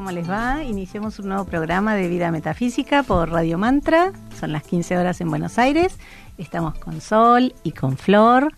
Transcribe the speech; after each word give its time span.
¿cómo 0.00 0.12
les 0.12 0.30
va? 0.30 0.64
Iniciamos 0.64 1.18
un 1.18 1.28
nuevo 1.28 1.44
programa 1.44 1.94
de 1.94 2.08
Vida 2.08 2.32
Metafísica 2.32 3.02
por 3.02 3.30
Radio 3.30 3.58
Mantra. 3.58 4.12
Son 4.40 4.50
las 4.50 4.62
15 4.62 4.96
horas 4.96 5.20
en 5.20 5.28
Buenos 5.28 5.58
Aires. 5.58 5.98
Estamos 6.38 6.78
con 6.78 7.02
Sol 7.02 7.54
y 7.64 7.72
con 7.72 7.98
Flor. 7.98 8.50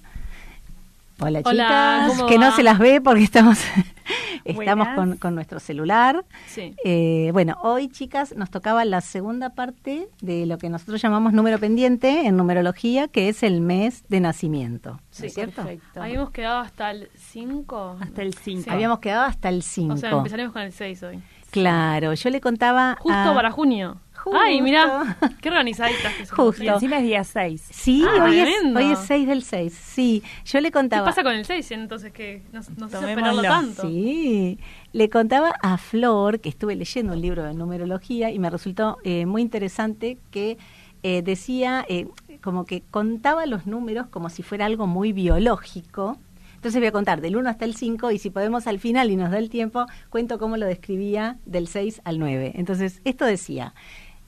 Hola, 1.19 1.41
Hola, 1.45 1.65
chicas, 1.65 2.13
¿cómo 2.17 2.29
que 2.29 2.39
no 2.39 2.55
se 2.55 2.63
las 2.63 2.79
ve 2.79 3.01
porque 3.01 3.25
estamos, 3.25 3.59
estamos 4.45 4.87
con, 4.95 5.17
con 5.17 5.35
nuestro 5.35 5.59
celular. 5.59 6.25
Sí. 6.47 6.77
Eh, 6.85 7.31
bueno, 7.33 7.57
hoy, 7.63 7.89
chicas, 7.89 8.37
nos 8.37 8.51
tocaba 8.51 8.85
la 8.85 9.01
segunda 9.01 9.51
parte 9.51 10.09
de 10.21 10.47
lo 10.47 10.59
que 10.59 10.69
nosotros 10.69 11.03
llamamos 11.03 11.33
número 11.33 11.59
pendiente 11.59 12.25
en 12.27 12.37
numerología, 12.37 13.09
que 13.09 13.29
es 13.29 13.43
el 13.43 13.61
mes 13.63 14.05
de 14.09 14.21
nacimiento. 14.21 14.93
¿no 14.93 15.01
Sí, 15.11 15.27
es 15.27 15.35
cierto? 15.35 15.63
perfecto. 15.63 16.03
Habíamos 16.03 16.31
quedado 16.31 16.61
hasta 16.61 16.93
el 16.93 17.09
5. 17.17 17.97
Hasta 18.01 18.23
el 18.23 18.35
5. 18.35 18.71
Habíamos 18.71 19.01
quedado 19.01 19.25
hasta 19.25 19.49
el 19.49 19.65
5. 19.65 19.95
O 19.95 19.97
sea, 19.97 20.11
empezaremos 20.13 20.53
con 20.53 20.63
el 20.63 20.73
6 20.73 21.03
hoy. 21.03 21.21
Claro, 21.53 22.15
yo 22.15 22.31
le 22.31 22.41
contaba. 22.41 22.97
Justo 23.01 23.17
a- 23.31 23.35
para 23.35 23.51
junio. 23.53 23.99
Justo. 24.25 24.39
Ay, 24.41 24.63
mirá, 24.63 25.17
qué 25.41 25.49
organizaditas 25.49 26.15
que 26.15 26.27
somos. 26.27 26.45
Justo. 26.47 26.63
Y 26.63 26.69
encima 26.69 26.99
es 26.99 27.03
día 27.03 27.25
6. 27.25 27.61
Sí, 27.73 28.05
Ah, 28.09 28.23
hoy, 28.25 28.39
es, 28.39 28.49
hoy 28.77 28.93
es 28.93 28.99
6 29.01 29.27
del 29.27 29.43
6. 29.43 29.73
Sí, 29.75 30.23
yo 30.45 30.61
le 30.61 30.69
¿Qué 30.69 30.73
contaba. 30.73 31.05
pasa 31.07 31.25
con 31.25 31.33
el 31.35 31.45
6 31.45 31.71
entonces? 31.73 32.13
Que 32.13 32.41
nos, 32.53 32.71
nos 32.79 32.91
hizo 32.93 33.07
esperarlo 33.07 33.43
tanto. 33.43 33.83
Sí, 33.83 34.59
le 34.93 35.11
contaba 35.11 35.53
a 35.61 35.77
Flor 35.77 36.39
que 36.41 36.49
estuve 36.51 36.77
leyendo 36.77 37.15
un 37.15 37.21
libro 37.21 37.43
de 37.43 37.53
numerología 37.55 38.31
y 38.31 38.39
me 38.39 38.49
resultó 38.49 38.99
eh, 39.03 39.27
muy 39.27 39.43
interesante 39.43 40.19
que 40.31 40.57
eh, 41.03 41.23
decía, 41.23 41.85
eh, 41.89 42.07
como 42.43 42.65
que 42.65 42.83
contaba 42.93 43.45
los 43.47 43.67
números 43.67 44.07
como 44.07 44.29
si 44.31 44.45
fuera 44.45 44.67
algo 44.67 44.87
muy 44.87 45.13
biológico. 45.13 46.17
Entonces 46.63 46.81
voy 46.81 46.87
a 46.87 46.93
contar 46.93 47.21
del 47.21 47.37
1 47.37 47.51
hasta 47.51 47.65
el 47.65 47.75
5 47.75 48.13
y 48.13 48.21
si 48.21 48.31
podemos 48.31 48.69
al 48.69 48.79
final 48.79 49.11
y 49.11 49.17
nos 49.17 49.33
da 49.33 49.39
el 49.39 49.51
tiempo, 49.51 49.87
cuento 50.11 50.39
cómo 50.39 50.57
lo 50.57 50.65
describía 50.67 51.37
del 51.45 51.67
6 51.67 52.03
al 52.05 52.21
9. 52.21 52.53
Entonces, 52.55 53.01
esto 53.05 53.25
decía, 53.25 53.75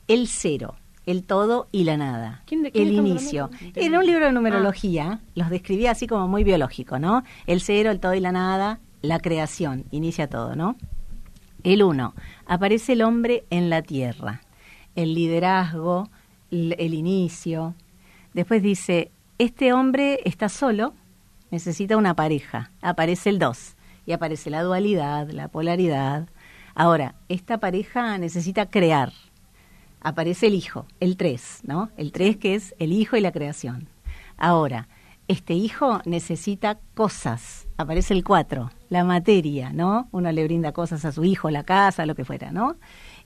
el 0.09 0.27
cero, 0.27 0.75
el 1.07 1.23
todo 1.23 1.69
y 1.71 1.85
la 1.85 1.97
nada. 1.97 2.43
¿Quién 2.47 2.65
de- 2.65 2.73
quién 2.73 2.89
el 2.89 2.95
inicio. 2.95 3.51
Era 3.77 4.01
un 4.01 4.05
libro 4.07 4.27
de 4.27 4.33
numerología, 4.33 5.21
los 5.37 5.49
describía 5.49 5.93
así 5.93 6.09
como 6.09 6.27
muy 6.27 6.43
biológico, 6.43 6.99
¿no? 6.99 7.23
El 7.47 7.61
cero, 7.61 7.93
el 7.93 8.01
todo 8.01 8.15
y 8.15 8.21
la 8.21 8.33
nada, 8.33 8.81
la 9.01 9.21
creación, 9.21 9.85
inicia 9.93 10.29
todo, 10.29 10.57
¿no? 10.57 10.75
El 11.63 11.85
uno, 11.85 12.15
aparece 12.47 12.95
el 12.95 13.03
hombre 13.03 13.45
en 13.51 13.71
la 13.71 13.83
tierra, 13.83 14.41
el 14.97 15.15
liderazgo, 15.15 16.09
el, 16.51 16.75
el 16.81 16.95
inicio. 16.95 17.77
Después 18.33 18.61
dice, 18.61 19.13
este 19.39 19.73
hombre 19.73 20.19
está 20.25 20.49
solo, 20.49 20.95
necesita 21.55 21.97
una 21.97 22.15
pareja. 22.15 22.73
Aparece 22.83 23.31
el 23.31 23.39
dos 23.39 23.77
y 24.07 24.13
aparece 24.13 24.51
la 24.51 24.65
dualidad, 24.65 25.31
la 25.31 25.47
polaridad. 25.47 26.29
Ahora, 26.75 27.15
esta 27.29 27.59
pareja 27.59 28.19
necesita 28.19 28.67
crear. 28.67 29.13
Aparece 30.01 30.49
el 30.49 30.55
hijo, 30.55 30.87
el 30.99 31.17
tres, 31.17 31.61
¿no? 31.63 31.91
El 31.97 32.11
tres 32.11 32.39
que 32.39 32.57
es 32.57 32.75
el 32.81 32.91
hijo 32.93 33.17
y 33.17 33.21
la 33.21 33.31
creación. 33.31 33.89
Ahora, 34.37 34.89
este 35.29 35.55
hijo 35.55 36.01
necesita 36.05 36.81
cosas. 36.95 37.69
Aparece 37.77 38.15
el 38.15 38.25
cuatro, 38.25 38.73
la 38.89 39.05
materia, 39.05 39.73
¿no? 39.73 40.09
Uno 40.11 40.33
le 40.33 40.43
brinda 40.43 40.73
cosas 40.73 41.05
a 41.05 41.13
su 41.13 41.25
hijo, 41.25 41.51
la 41.51 41.63
casa, 41.63 42.05
lo 42.05 42.17
que 42.17 42.25
fuera, 42.25 42.51
¿no? 42.51 42.75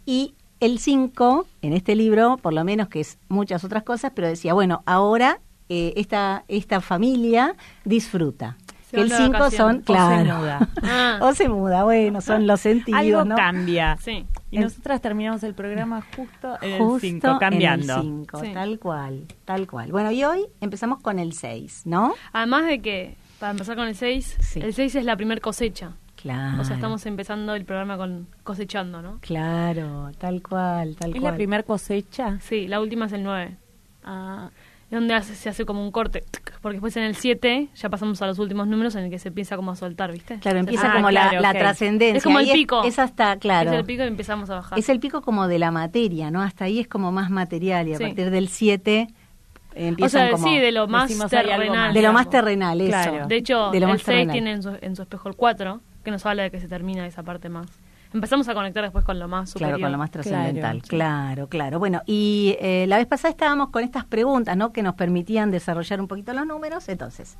Y 0.04 0.34
el 0.60 0.80
5, 0.80 1.46
en 1.62 1.72
este 1.72 1.96
libro, 1.96 2.36
por 2.36 2.52
lo 2.52 2.62
menos 2.62 2.88
que 2.88 3.00
es 3.00 3.16
muchas 3.28 3.64
otras 3.64 3.84
cosas, 3.84 4.12
pero 4.14 4.28
decía, 4.28 4.52
bueno, 4.52 4.82
ahora 4.84 5.40
eh, 5.68 5.92
esta, 5.96 6.44
esta 6.48 6.80
familia 6.80 7.54
disfruta. 7.84 8.56
Se 8.90 8.96
Que 8.96 9.02
el 9.02 9.10
van 9.10 9.18
de 9.32 9.38
5 9.38 9.50
son, 9.50 9.80
claro. 9.82 10.14
O 10.14 10.16
se 10.16 10.38
muda. 10.40 10.68
Ah, 10.82 11.18
O 11.22 11.34
se 11.34 11.48
muda, 11.50 11.84
bueno, 11.84 12.20
son 12.22 12.46
los 12.46 12.60
sentidos, 12.60 12.98
Algo 12.98 13.24
¿no? 13.26 13.36
cambia. 13.36 13.98
sí. 14.00 14.24
Y 14.50 14.56
El- 14.56 14.62
nosotras 14.64 15.02
terminamos 15.02 15.42
el 15.42 15.52
programa 15.52 16.02
justo 16.16 16.56
en 16.62 16.72
el 16.72 16.78
Justo 16.80 17.00
5, 17.00 17.36
cambiando. 17.38 17.92
En 17.94 17.98
el 17.98 18.04
5, 18.04 18.40
Sí. 18.40 18.52
tal 18.54 18.78
cual, 18.78 19.26
tal 19.44 19.66
cual. 19.66 19.92
Bueno, 19.92 20.10
y 20.10 20.24
hoy 20.24 20.46
empezamos 20.62 21.00
con 21.00 21.18
el 21.18 21.34
6, 21.34 21.82
¿no? 21.84 22.14
Además 22.32 22.64
de 22.64 22.80
que, 22.80 23.16
para 23.38 23.50
empezar 23.52 23.76
con 23.76 23.88
el 23.88 23.94
6, 23.94 24.36
Sí. 24.40 24.60
el 24.60 24.72
6 24.72 24.94
es 24.94 25.04
la 25.04 25.16
primer 25.16 25.42
cosecha. 25.42 25.92
Claro. 26.16 26.62
O 26.62 26.64
sea, 26.64 26.74
estamos 26.76 27.04
empezando 27.04 27.54
el 27.54 27.64
programa 27.66 27.96
con 27.98 28.26
cosechando, 28.42 29.02
¿no? 29.02 29.18
Claro, 29.20 30.10
tal 30.18 30.42
cual, 30.42 30.96
tal 30.96 31.10
¿Es 31.14 31.20
cual. 31.20 31.32
la 31.32 31.36
primer 31.36 31.64
cosecha? 31.66 32.38
Sí, 32.40 32.66
la 32.66 32.80
última 32.80 33.04
es 33.04 33.12
el 33.12 33.22
9. 33.22 33.56
Ah, 34.02 34.50
donde 34.90 35.14
hace- 35.14 35.34
se 35.34 35.48
hace 35.50 35.64
como 35.66 35.82
un 35.82 35.90
corte, 35.92 36.24
porque 36.62 36.76
después 36.76 36.96
en 36.96 37.02
el 37.04 37.14
7 37.14 37.68
ya 37.74 37.88
pasamos 37.90 38.22
a 38.22 38.26
los 38.26 38.38
últimos 38.38 38.66
números 38.68 38.94
en 38.94 39.04
el 39.04 39.10
que 39.10 39.18
se 39.18 39.28
empieza 39.28 39.56
como 39.56 39.70
a 39.72 39.76
soltar, 39.76 40.12
¿viste? 40.12 40.38
Claro, 40.38 40.58
empieza 40.58 40.90
Ah, 40.90 40.94
como 40.94 41.10
la, 41.10 41.28
claro, 41.28 41.40
la 41.42 41.52
trascendencia. 41.52 42.16
Es 42.18 42.24
como 42.24 42.38
el 42.40 42.50
pico. 42.50 42.82
Es, 42.84 42.98
hasta, 42.98 43.36
claro. 43.38 43.70
Es 43.72 43.76
el 43.78 43.84
pico 43.84 44.02
y 44.04 44.06
empezamos 44.06 44.48
a 44.50 44.54
bajar. 44.56 44.78
Es 44.78 44.88
el 44.88 44.98
pico 45.00 45.20
como 45.22 45.46
de 45.46 45.58
la 45.58 45.70
materia, 45.70 46.30
¿no? 46.30 46.40
Hasta 46.42 46.64
ahí 46.64 46.78
es 46.80 46.88
como 46.88 47.12
más 47.12 47.30
material 47.30 47.86
y 47.88 47.94
a 47.94 47.98
Sí. 47.98 48.04
partir 48.04 48.30
del 48.30 48.48
7 48.48 49.08
o 49.10 49.78
empiezan 49.78 50.22
sea, 50.22 50.30
como... 50.32 50.48
sí, 50.48 50.58
de 50.58 50.72
lo 50.72 50.88
más 50.88 51.08
decimos, 51.08 51.30
terrenal. 51.30 51.68
más. 51.70 51.94
de 51.94 52.02
lo 52.02 52.12
más 52.14 52.30
terrenal, 52.30 52.80
eso. 52.80 52.88
Claro. 52.90 53.26
De 53.26 53.36
hecho, 53.36 53.70
de 53.70 53.80
lo 53.80 53.86
el 53.86 53.92
más 53.92 54.02
6 54.02 54.06
terrenal. 54.06 54.32
tiene 54.32 54.50
en 54.52 54.62
su, 54.62 54.76
en 54.80 54.96
su 54.96 55.02
espejo 55.02 55.28
el 55.28 55.36
4, 55.36 55.80
que 56.02 56.10
nos 56.10 56.24
habla 56.24 56.44
de 56.44 56.50
que 56.50 56.60
se 56.60 56.66
termina 56.68 57.06
esa 57.06 57.22
parte 57.22 57.48
más. 57.50 57.66
Empezamos 58.12 58.48
a 58.48 58.54
conectar 58.54 58.82
después 58.82 59.04
con 59.04 59.18
lo 59.18 59.28
más 59.28 59.50
superior. 59.50 59.78
Claro, 59.78 59.82
con 59.86 59.92
lo 59.92 59.98
más 59.98 60.10
trascendental. 60.10 60.82
Claro, 60.82 60.88
Claro, 60.88 61.48
claro. 61.48 61.78
Bueno, 61.78 62.02
y 62.06 62.56
eh, 62.60 62.86
la 62.88 62.96
vez 62.96 63.06
pasada 63.06 63.30
estábamos 63.30 63.68
con 63.70 63.84
estas 63.84 64.04
preguntas, 64.06 64.56
¿no? 64.56 64.72
Que 64.72 64.82
nos 64.82 64.94
permitían 64.94 65.50
desarrollar 65.50 66.00
un 66.00 66.08
poquito 66.08 66.32
los 66.32 66.46
números. 66.46 66.88
Entonces, 66.88 67.36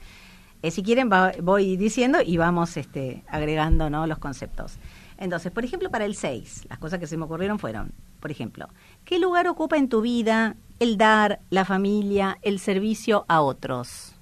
eh, 0.62 0.70
si 0.70 0.82
quieren, 0.82 1.10
va- 1.10 1.32
voy 1.42 1.76
diciendo 1.76 2.18
y 2.24 2.36
vamos 2.36 2.76
este, 2.76 3.22
agregando, 3.28 3.88
¿no? 3.88 4.06
Los 4.06 4.18
conceptos. 4.18 4.76
Entonces, 5.16 5.50
por 5.52 5.64
ejemplo, 5.64 5.90
para 5.90 6.04
el 6.04 6.14
6, 6.14 6.66
las 6.68 6.78
cosas 6.78 6.98
que 7.00 7.06
se 7.06 7.16
me 7.16 7.24
ocurrieron 7.24 7.58
fueron, 7.58 7.92
por 8.20 8.30
ejemplo, 8.30 8.68
¿qué 9.04 9.18
lugar 9.18 9.48
ocupa 9.48 9.76
en 9.76 9.88
tu 9.88 10.00
vida 10.00 10.54
el 10.80 10.96
dar, 10.98 11.40
la 11.50 11.64
familia, 11.64 12.38
el 12.42 12.58
servicio 12.60 13.24
a 13.28 13.40
otros? 13.40 14.14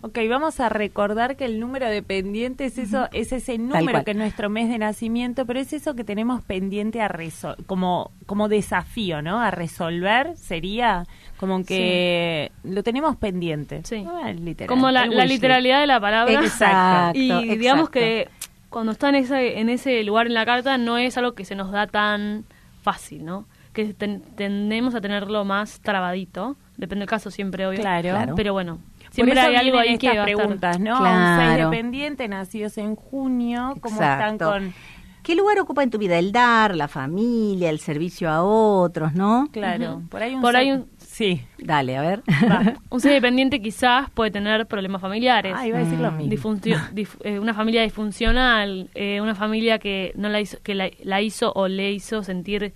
Ok, 0.00 0.18
vamos 0.28 0.60
a 0.60 0.68
recordar 0.68 1.36
que 1.36 1.44
el 1.44 1.58
número 1.58 1.86
de 1.88 2.02
pendientes 2.02 2.78
eso, 2.78 3.08
es 3.12 3.32
ese 3.32 3.58
número 3.58 4.04
que 4.04 4.12
es 4.12 4.16
nuestro 4.16 4.48
mes 4.48 4.68
de 4.68 4.78
nacimiento, 4.78 5.44
pero 5.44 5.58
es 5.58 5.72
eso 5.72 5.94
que 5.96 6.04
tenemos 6.04 6.40
pendiente 6.44 7.00
a 7.02 7.08
resol 7.08 7.56
como, 7.66 8.12
como 8.26 8.48
desafío, 8.48 9.22
¿no? 9.22 9.40
A 9.40 9.50
resolver 9.50 10.36
sería 10.36 11.04
como 11.38 11.64
que 11.64 12.52
lo 12.62 12.82
tenemos 12.84 13.16
pendiente. 13.16 13.80
Sí. 13.84 14.04
Ah, 14.06 14.30
literal, 14.30 14.68
Como 14.68 14.90
la, 14.92 15.06
la 15.06 15.24
literalidad 15.26 15.80
de 15.80 15.86
la 15.88 15.98
palabra. 16.00 16.32
Exacto, 16.32 17.18
Y 17.18 17.30
exacto. 17.30 17.56
digamos 17.56 17.90
que 17.90 18.28
cuando 18.70 18.92
está 18.92 19.08
en 19.08 19.16
ese, 19.16 19.58
en 19.58 19.68
ese 19.68 20.04
lugar 20.04 20.26
en 20.28 20.34
la 20.34 20.44
carta 20.46 20.78
no 20.78 20.96
es 20.98 21.16
algo 21.18 21.32
que 21.32 21.44
se 21.44 21.56
nos 21.56 21.72
da 21.72 21.86
tan 21.88 22.44
fácil, 22.82 23.24
¿no? 23.24 23.46
Que 23.72 23.94
ten- 23.94 24.22
tendemos 24.36 24.94
a 24.94 25.00
tenerlo 25.00 25.44
más 25.44 25.80
trabadito. 25.80 26.56
Depende 26.76 27.00
del 27.02 27.08
caso 27.08 27.30
siempre, 27.32 27.66
obvio. 27.66 27.80
Claro. 27.80 28.34
Pero 28.36 28.52
bueno, 28.52 28.78
siempre 29.24 29.40
hay 29.40 29.56
algo 29.56 29.78
ahí 29.78 29.98
que 29.98 30.10
preguntas, 30.22 30.78
¿no? 30.80 30.98
Claro. 30.98 31.42
Seis 31.56 31.70
dependientes 31.70 32.28
nacidos 32.28 32.78
en 32.78 32.94
junio, 32.96 33.74
¿cómo 33.80 33.96
están 34.00 34.38
con...? 34.38 34.74
¿Qué 35.22 35.34
lugar 35.34 35.58
ocupa 35.58 35.82
en 35.82 35.90
tu 35.90 35.98
vida 35.98 36.18
el 36.18 36.32
dar, 36.32 36.74
la 36.74 36.88
familia, 36.88 37.68
el 37.68 37.80
servicio 37.80 38.30
a 38.30 38.42
otros, 38.42 39.12
no? 39.12 39.48
Claro, 39.52 40.00
por 40.08 40.22
ahí 40.22 40.34
un... 40.34 40.40
Por 40.40 40.56
ahí 40.56 40.66
seis- 40.70 40.78
un- 40.78 40.98
Sí. 41.08 41.42
Dale, 41.58 41.96
a 41.96 42.00
ver. 42.02 42.22
Va. 42.48 42.74
Un 42.90 43.00
ser 43.00 43.12
dependiente 43.12 43.60
quizás 43.60 44.08
puede 44.10 44.30
tener 44.30 44.66
problemas 44.68 45.00
familiares. 45.02 45.52
Ah, 45.56 45.66
iba 45.66 45.78
a 45.78 45.80
decir 45.82 45.98
lo 45.98 46.12
mismo. 46.12 46.54
Eh, 47.24 47.40
una 47.40 47.54
familia 47.54 47.82
disfuncional, 47.82 48.88
eh, 48.94 49.20
una 49.20 49.34
familia 49.34 49.78
que 49.80 50.12
no 50.14 50.28
la 50.28 50.40
hizo, 50.40 50.58
que 50.62 50.74
la, 50.76 50.88
la 51.02 51.20
hizo 51.20 51.52
o 51.54 51.66
le 51.66 51.90
hizo 51.92 52.22
sentir 52.22 52.72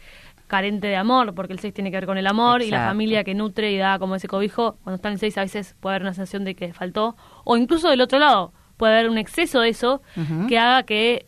carente 0.53 0.87
de 0.87 0.97
amor, 0.97 1.35
porque 1.35 1.55
el 1.55 1.61
6 1.61 1.73
tiene 1.73 1.91
que 1.91 1.97
ver 1.97 2.05
con 2.05 2.19
el 2.19 2.27
amor 2.27 2.61
y 2.61 2.71
la 2.71 2.85
familia 2.85 3.25
que 3.25 3.35
nutre 3.35 3.73
y 3.73 3.79
da 3.79 3.99
como 3.99 4.17
ese 4.17 4.29
cobijo, 4.29 4.77
cuando 4.83 4.97
está 4.97 5.09
en 5.09 5.15
el 5.15 5.19
6 5.19 5.39
a 5.39 5.41
veces 5.41 5.77
puede 5.81 5.95
haber 5.95 6.03
una 6.03 6.13
sensación 6.13 6.45
de 6.45 6.55
que 6.55 6.75
faltó, 6.75 7.17
o 7.45 7.57
incluso 7.57 7.89
del 7.89 8.03
otro 8.03 8.19
lado, 8.19 8.53
puede 8.77 8.93
haber 8.93 9.09
un 9.09 9.17
exceso 9.17 9.61
de 9.61 9.71
eso 9.71 10.03
que 10.49 10.59
haga 10.59 10.83
que 10.83 11.25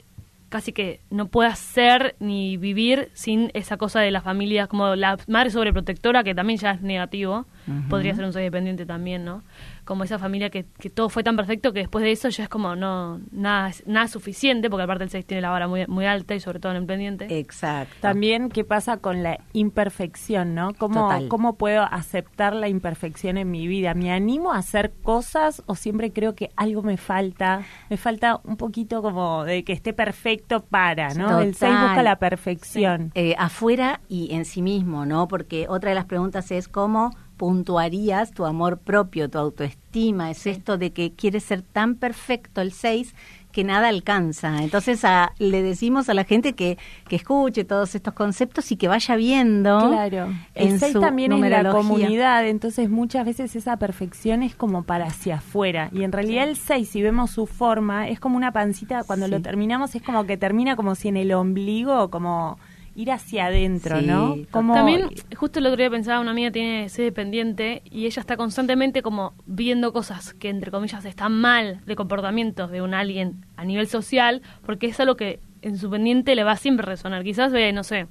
casi 0.51 0.75
que 0.75 1.01
no 1.09 1.29
puedas 1.29 1.59
ser 1.59 2.17
ni 2.21 2.59
vivir 2.59 3.09
sin 3.15 3.51
esa 3.55 3.79
cosa 3.79 4.01
de 4.01 4.11
la 4.11 4.21
familia, 4.21 4.67
como 4.67 4.95
la 4.95 5.17
madre 5.27 5.49
sobreprotectora, 5.49 6.23
que 6.23 6.35
también 6.35 6.59
ya 6.59 6.73
es 6.73 6.83
negativo, 6.83 7.47
podría 7.89 8.15
ser 8.15 8.27
un 8.27 8.35
6 8.35 8.45
dependiente 8.45 8.85
también, 8.85 9.25
¿no? 9.25 9.43
Como 9.85 10.05
esa 10.05 10.19
familia 10.19 10.51
que, 10.51 10.65
que 10.79 10.91
todo 10.91 11.09
fue 11.09 11.23
tan 11.23 11.37
perfecto 11.37 11.73
que 11.73 11.81
después 11.81 12.05
de 12.05 12.13
eso 12.13 12.29
ya 12.29 12.45
es 12.45 12.49
como 12.49 12.77
no 12.77 13.21
nada 13.31 14.09
suficiente, 14.09 14.71
porque 14.71 14.85
aparte 14.85 15.05
el 15.05 15.11
6 15.11 15.27
tiene 15.27 15.41
la 15.41 15.51
vara 15.51 15.69
muy, 15.69 15.87
muy 15.87 16.07
alta 16.07 16.35
y 16.35 16.41
sobre 16.41 16.61
todo 16.61 16.73
en 16.73 16.79
el 16.79 16.87
pendiente. 16.87 17.39
Exacto. 17.39 17.95
También 18.01 18.49
qué 18.49 18.65
pasa 18.65 18.99
con 18.99 19.23
la 19.23 19.39
imperfección, 19.53 20.55
¿no? 20.55 20.75
¿Cómo, 20.75 21.09
Total. 21.09 21.29
¿Cómo 21.29 21.57
puedo 21.57 21.83
aceptar 21.83 22.55
la 22.55 22.69
imperfección 22.69 23.37
en 23.39 23.51
mi 23.51 23.67
vida? 23.67 23.95
¿Me 23.95 24.13
animo 24.13 24.53
a 24.53 24.59
hacer 24.59 24.93
cosas 25.03 25.63
o 25.67 25.75
siempre 25.75 26.13
creo 26.13 26.35
que 26.35 26.51
algo 26.57 26.83
me 26.83 26.97
falta? 26.97 27.63
Me 27.91 27.97
falta 27.97 28.41
un 28.45 28.57
poquito 28.57 29.03
como 29.03 29.45
de 29.45 29.65
que 29.65 29.73
esté 29.73 29.93
perfecto 29.93 30.65
para, 30.65 31.15
¿no? 31.15 31.41
El 31.41 31.55
6 31.55 31.73
Total. 31.73 31.87
busca 31.87 32.03
la 32.03 32.17
perfección. 32.17 33.13
Eh, 33.15 33.35
afuera 33.39 34.01
y 34.09 34.35
en 34.35 34.45
sí 34.45 34.63
mismo, 34.63 35.07
¿no? 35.07 35.29
Porque 35.29 35.67
otra 35.69 35.91
de 35.91 35.95
las 35.95 36.07
preguntas 36.07 36.51
es 36.51 36.69
cómo 36.69 37.11
puntuarías 37.37 38.33
tu 38.33 38.45
amor 38.45 38.79
propio, 38.79 39.29
tu 39.31 39.39
autoestima. 39.39 40.31
Es 40.31 40.47
esto 40.47 40.79
de 40.79 40.93
que 40.93 41.13
quieres 41.13 41.45
ser 41.45 41.63
tan 41.63 41.95
perfecto 41.95 42.61
el 42.61 42.73
6 42.73 43.15
que 43.53 43.63
nada 43.63 43.87
alcanza. 43.89 44.65
Entonces 44.65 45.05
a- 45.05 45.33
le 45.39 45.63
decimos 45.63 46.09
a 46.09 46.15
la 46.15 46.25
gente 46.25 46.55
que, 46.55 46.77
que 47.09 47.15
escuche 47.15 47.63
todos 47.65 47.95
estos 47.95 48.13
conceptos 48.13 48.73
y 48.73 48.77
que 48.77 48.89
vaya 48.89 49.15
viendo. 49.15 49.79
Claro. 49.91 50.33
El 50.57 50.69
en 50.71 50.81
6 50.81 50.93
su 50.95 51.01
también 51.01 51.33
es 51.33 51.41
la 51.51 51.71
comunidad, 51.71 52.47
entonces 52.49 52.91
muchas 52.91 53.25
veces 53.25 53.55
esa 53.55 53.77
perfección 53.77 54.43
es 54.43 54.57
como 54.57 54.83
para 54.83 55.07
hacia 55.07 55.37
afuera. 55.37 55.89
Y 55.93 56.03
en 56.03 56.11
realidad 56.11 56.49
el 56.49 56.57
6, 56.57 56.89
si 56.89 57.01
vemos 57.03 57.31
su 57.31 57.47
forma, 57.47 58.09
es 58.09 58.19
como 58.19 58.37
una 58.37 58.51
pancita, 58.51 59.05
cuando 59.05 59.27
Sí. 59.27 59.33
lo 59.33 59.41
terminamos 59.41 59.95
es 59.95 60.03
como 60.03 60.25
que 60.27 60.37
termina 60.37 60.75
como 60.75 60.97
si 60.97 61.07
en 61.09 61.17
el 61.17 61.33
ombligo, 61.33 62.11
como 62.11 62.59
ir 62.97 63.11
hacia 63.11 63.47
adentro, 63.47 63.99
Sí, 64.01 64.07
¿no? 64.07 64.37
Como, 64.51 64.75
También, 64.75 65.09
justo 65.37 65.59
el 65.59 65.67
otro 65.67 65.79
día 65.79 65.91
pensaba, 65.91 66.21
una 66.21 66.31
amiga 66.31 66.51
tiene 66.51 66.89
sede 66.89 67.07
dependiente 67.07 67.83
y 67.85 68.07
ella 68.07 68.21
está 68.21 68.37
constantemente 68.37 69.03
como 69.03 69.35
viendo 69.47 69.93
cosas 69.93 70.35
que, 70.35 70.49
entre 70.49 70.71
comillas, 70.71 71.05
están 71.05 71.33
mal 71.41 71.81
de 71.87 71.97
comportamientos 71.97 72.71
de 72.71 72.83
un 72.83 72.95
alguien 72.95 73.45
a 73.57 73.65
nivel 73.65 73.89
social, 73.89 74.43
porque 74.65 74.87
es 74.87 75.01
algo 75.01 75.17
que 75.17 75.41
en 75.63 75.77
su 75.79 75.91
pendiente 75.91 76.35
le 76.35 76.45
va 76.45 76.53
a 76.53 76.57
siempre 76.57 76.87
resonar. 76.87 77.25
Quizás 77.25 77.51
ve, 77.51 77.73
no 77.73 77.83
sé, 77.83 78.07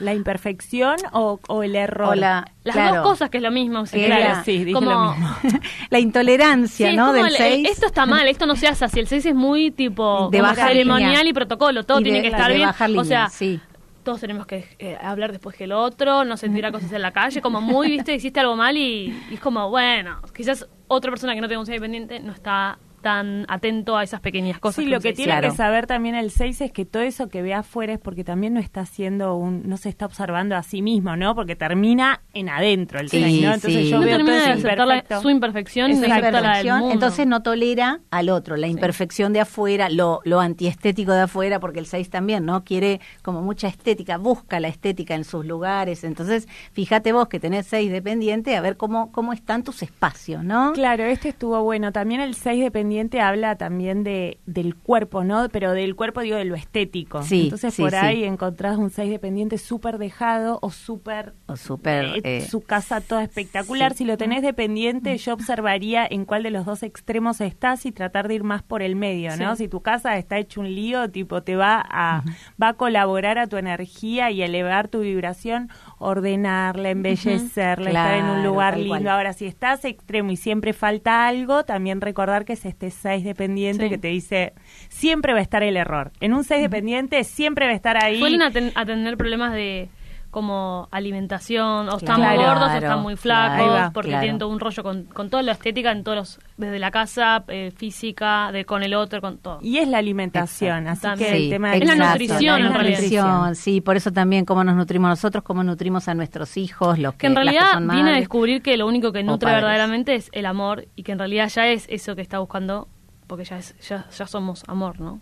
la 0.00 0.12
imperfección 0.12 0.96
o, 1.12 1.40
o 1.48 1.62
el 1.62 1.74
error. 1.74 2.08
O 2.10 2.14
la- 2.14 2.52
las 2.64 2.74
claro. 2.76 2.96
dos 2.96 3.02
cosas 3.04 3.30
que 3.30 3.38
es 3.38 3.42
lo 3.42 3.50
mismo. 3.50 3.86
si 3.86 3.96
Que 3.96 4.02
querés. 4.08 4.18
era- 4.24 4.44
sí, 4.44 4.58
dije 4.58 4.72
como, 4.74 4.90
lo 4.90 5.10
mismo. 5.12 5.28
la 5.90 5.98
intolerancia, 5.98 6.90
Sí, 6.90 6.96
¿no? 6.96 7.14
Del 7.14 7.26
el- 7.26 7.32
el- 7.32 7.36
6. 7.38 7.68
esto 7.70 7.86
está 7.86 8.04
mal, 8.04 8.28
esto 8.28 8.44
no 8.44 8.56
se 8.56 8.68
hace 8.68 8.84
así. 8.84 9.00
El 9.00 9.06
6 9.06 9.24
es 9.24 9.34
muy 9.34 9.70
tipo 9.70 10.28
De 10.30 10.42
ceremonial 10.54 11.10
línea. 11.12 11.30
y 11.30 11.32
protocolo, 11.32 11.84
todo 11.84 12.00
Y 12.00 12.02
tiene 12.02 12.18
de- 12.18 12.22
que 12.24 12.28
estar 12.28 12.48
de 12.50 12.56
bien. 12.56 12.66
bajar 12.68 12.90
o 12.90 13.04
sea, 13.04 13.18
línea, 13.24 13.28
sí. 13.30 13.60
Todos 14.06 14.20
tenemos 14.20 14.46
que 14.46 14.64
eh, 14.78 14.96
hablar 15.02 15.32
después 15.32 15.56
que 15.56 15.64
el 15.64 15.72
otro, 15.72 16.24
no 16.24 16.36
sentir 16.36 16.64
a 16.64 16.70
cosas 16.70 16.92
en 16.92 17.02
la 17.02 17.10
calle, 17.10 17.42
como 17.42 17.60
muy, 17.60 17.88
viste, 17.90 18.14
hiciste 18.14 18.38
algo 18.38 18.54
mal 18.54 18.76
y, 18.76 19.12
es 19.32 19.40
como, 19.40 19.68
bueno, 19.68 20.22
quizás 20.32 20.68
otra 20.86 21.10
persona 21.10 21.34
que 21.34 21.40
no 21.40 21.48
tenga 21.48 21.58
un 21.58 21.66
6 21.66 21.80
dependiente 21.80 22.20
no 22.20 22.32
está 22.32 22.78
tan 22.96 23.44
atento 23.48 23.96
a 23.96 24.02
esas 24.02 24.20
pequeñas 24.20 24.58
cosas. 24.58 24.84
Sí, 24.84 24.90
lo 24.90 24.96
un 24.98 25.02
que 25.02 25.12
tiene 25.12 25.32
Claro. 25.32 25.50
que 25.50 25.56
saber 25.56 25.86
también 25.86 26.14
el 26.14 26.30
6 26.30 26.60
es 26.60 26.72
que 26.72 26.84
todo 26.84 27.02
eso 27.02 27.28
que 27.28 27.42
ve 27.42 27.54
afuera 27.54 27.92
es 27.94 27.98
porque 27.98 28.24
también 28.24 28.54
no 28.54 28.60
está 28.60 28.80
haciendo 28.80 29.34
un, 29.36 29.68
no 29.68 29.76
se 29.76 29.88
está 29.88 30.06
observando 30.06 30.56
a 30.56 30.62
sí 30.62 30.82
mismo, 30.82 31.16
¿no? 31.16 31.34
Porque 31.34 31.56
termina 31.56 32.20
en 32.34 32.48
adentro 32.48 32.98
el 33.00 33.08
Sí, 33.10 33.20
6, 33.22 33.42
¿no? 33.42 33.54
Entonces 33.54 33.82
sí. 33.84 33.90
yo 33.90 33.98
No 34.00 34.04
veo 34.06 34.18
todo 34.18 34.30
de 34.30 34.36
aceptar 34.46 34.86
la- 34.86 35.20
su 35.20 35.30
imperfección 35.30 35.90
la 35.92 35.96
del 36.00 36.10
imperfección, 36.26 36.78
mundo. 36.80 36.94
entonces 36.94 37.26
no 37.26 37.42
tolera 37.42 38.00
al 38.10 38.28
otro, 38.30 38.56
la 38.56 38.66
imperfección 38.66 39.32
de 39.32 39.40
afuera, 39.40 39.88
lo, 39.88 40.20
lo 40.24 40.40
antiestético 40.40 41.12
de 41.12 41.22
afuera, 41.22 41.60
porque 41.60 41.78
el 41.78 41.86
6 41.86 42.10
también, 42.10 42.44
¿no? 42.44 42.64
Quiere 42.64 43.00
como 43.22 43.42
mucha 43.42 43.68
estética, 43.68 44.16
busca 44.18 44.58
la 44.60 44.68
estética 44.68 45.14
en 45.14 45.24
sus 45.24 45.44
lugares. 45.44 46.02
Entonces, 46.04 46.48
fíjate 46.72 47.12
vos 47.12 47.28
que 47.28 47.38
tenés 47.40 47.66
6 47.66 47.90
dependiente, 47.92 48.56
a 48.56 48.60
ver 48.60 48.76
cómo, 48.76 49.12
cómo 49.12 49.32
están 49.32 49.62
tus 49.62 49.82
espacios, 49.82 50.42
¿no? 50.44 50.72
Claro, 50.72 51.04
este 51.04 51.28
estuvo 51.28 51.62
bueno. 51.62 51.92
También 51.92 52.20
el 52.20 52.34
6 52.34 52.62
dependiente 52.62 52.86
habla 53.20 53.56
también 53.56 54.02
de 54.04 54.38
del 54.46 54.74
cuerpo, 54.76 55.24
¿no? 55.24 55.48
Pero 55.50 55.72
del 55.72 55.94
cuerpo 55.96 56.20
digo 56.20 56.36
de 56.36 56.44
lo 56.44 56.54
estético. 56.54 57.22
Sí, 57.22 57.44
Entonces 57.44 57.74
sí, 57.74 57.82
por 57.82 57.90
sí. 57.90 57.96
ahí 57.96 58.24
encontrás 58.24 58.76
un 58.78 58.90
6 58.90 59.10
dependiente 59.10 59.58
súper 59.58 59.98
dejado 59.98 60.58
o 60.62 60.70
súper 60.70 61.34
O 61.46 61.56
súper... 61.56 62.04
eh, 62.04 62.20
eh, 62.24 62.46
su 62.48 62.60
casa 62.60 63.00
toda 63.00 63.22
espectacular. 63.22 63.94
Si 63.94 64.04
lo 64.04 64.16
tenés 64.16 64.42
dependiente, 64.42 65.16
yo 65.18 65.34
observaría 65.34 66.06
en 66.08 66.24
cuál 66.24 66.42
de 66.42 66.50
los 66.50 66.64
dos 66.66 66.82
extremos 66.82 67.40
estás 67.40 67.86
y 67.86 67.92
tratar 67.92 68.28
de 68.28 68.34
ir 68.34 68.44
más 68.44 68.62
por 68.62 68.82
el 68.82 68.96
medio, 68.96 69.36
¿no? 69.36 69.56
Si 69.56 69.68
tu 69.68 69.80
casa 69.80 70.16
está 70.18 70.38
hecho 70.38 70.60
un 70.60 70.74
lío, 70.74 71.10
tipo 71.10 71.42
te 71.42 71.56
va 71.56 71.84
a 71.88 72.22
va 72.62 72.68
a 72.68 72.74
colaborar 72.74 73.38
a 73.38 73.46
tu 73.46 73.56
energía 73.56 74.30
y 74.30 74.42
elevar 74.42 74.88
tu 74.88 75.00
vibración, 75.00 75.68
ordenarla, 75.98 76.90
embellecerla, 76.90 77.88
estar 77.90 78.14
en 78.18 78.24
un 78.26 78.44
lugar 78.44 78.76
lindo. 78.78 79.10
Ahora, 79.10 79.32
si 79.32 79.46
estás 79.46 79.84
extremo 79.84 80.30
y 80.30 80.36
siempre 80.36 80.72
falta 80.72 81.26
algo, 81.26 81.64
también 81.64 82.00
recordar 82.00 82.44
que 82.44 82.52
es 82.54 82.64
este 82.64 82.90
6 82.90 83.24
dependiente 83.24 83.84
Sí. 83.84 83.90
que 83.90 83.98
te 83.98 84.08
dice 84.08 84.52
siempre 84.88 85.32
va 85.32 85.38
a 85.38 85.42
estar 85.42 85.62
el 85.62 85.76
error. 85.76 86.12
En 86.20 86.34
un 86.34 86.44
6 86.44 86.60
dependiente 86.62 87.24
siempre 87.24 87.66
va 87.66 87.72
a 87.72 87.74
estar 87.76 88.02
ahí. 88.02 88.18
Suelen 88.18 88.40
aten- 88.42 88.72
a 88.74 88.84
tener 88.84 89.16
problemas 89.16 89.52
de 89.52 89.88
como 90.36 90.86
alimentación, 90.90 91.88
o 91.88 91.96
están 91.96 92.16
Claro, 92.16 92.36
muy 92.36 92.44
gordos 92.44 92.68
o 92.70 92.74
están 92.74 93.00
muy 93.00 93.16
flacos, 93.16 93.70
va, 93.70 93.90
porque 93.90 94.10
claro. 94.10 94.20
tienen 94.22 94.38
todo 94.38 94.50
un 94.50 94.60
rollo 94.60 94.82
con, 94.82 95.04
con 95.04 95.30
toda 95.30 95.42
la 95.42 95.52
estética, 95.52 95.90
en 95.92 96.04
todos 96.04 96.16
los, 96.18 96.40
desde 96.58 96.78
la 96.78 96.90
casa, 96.90 97.42
eh, 97.48 97.72
física, 97.74 98.52
de 98.52 98.66
con 98.66 98.82
el 98.82 98.92
otro, 98.92 99.22
con 99.22 99.38
todo. 99.38 99.60
Y 99.62 99.78
es 99.78 99.88
la 99.88 99.96
alimentación, 99.96 100.88
así 100.88 101.00
También. 101.00 101.30
que 101.32 101.36
Sí, 101.38 101.44
el 101.44 101.50
tema 101.50 101.70
de 101.70 101.78
Es 101.78 101.86
la 101.86 102.10
nutrición, 102.10 102.60
la 102.60 102.66
en 102.68 102.74
realidad. 102.74 102.98
nutrición, 103.00 103.54
sí, 103.54 103.80
por 103.80 103.96
eso 103.96 104.12
también 104.12 104.44
cómo 104.44 104.62
nos 104.62 104.76
nutrimos 104.76 105.08
nosotros, 105.08 105.42
cómo 105.42 105.64
nutrimos 105.64 106.06
a 106.08 106.12
nuestros 106.14 106.58
hijos, 106.58 106.98
los 106.98 107.14
que, 107.14 107.18
Que 107.20 107.26
en 107.28 107.34
las 107.34 107.42
que 107.44 107.50
realidad 107.52 107.72
son 107.72 107.86
viene 107.88 108.00
a 108.02 108.04
madres. 108.04 108.20
descubrir 108.20 108.60
que 108.60 108.76
lo 108.76 108.86
único 108.86 109.12
que 109.12 109.22
nutre 109.22 109.50
verdaderamente 109.50 110.16
es 110.16 110.28
el 110.32 110.44
amor 110.44 110.86
y 110.96 111.02
que 111.02 111.12
en 111.12 111.18
realidad 111.18 111.48
ya 111.48 111.66
es 111.68 111.86
eso 111.88 112.14
que 112.14 112.20
está 112.20 112.40
buscando, 112.40 112.88
porque 113.26 113.44
ya, 113.44 113.56
es, 113.56 113.74
ya, 113.88 114.04
ya 114.10 114.26
somos 114.26 114.64
amor, 114.68 115.00
¿no? 115.00 115.18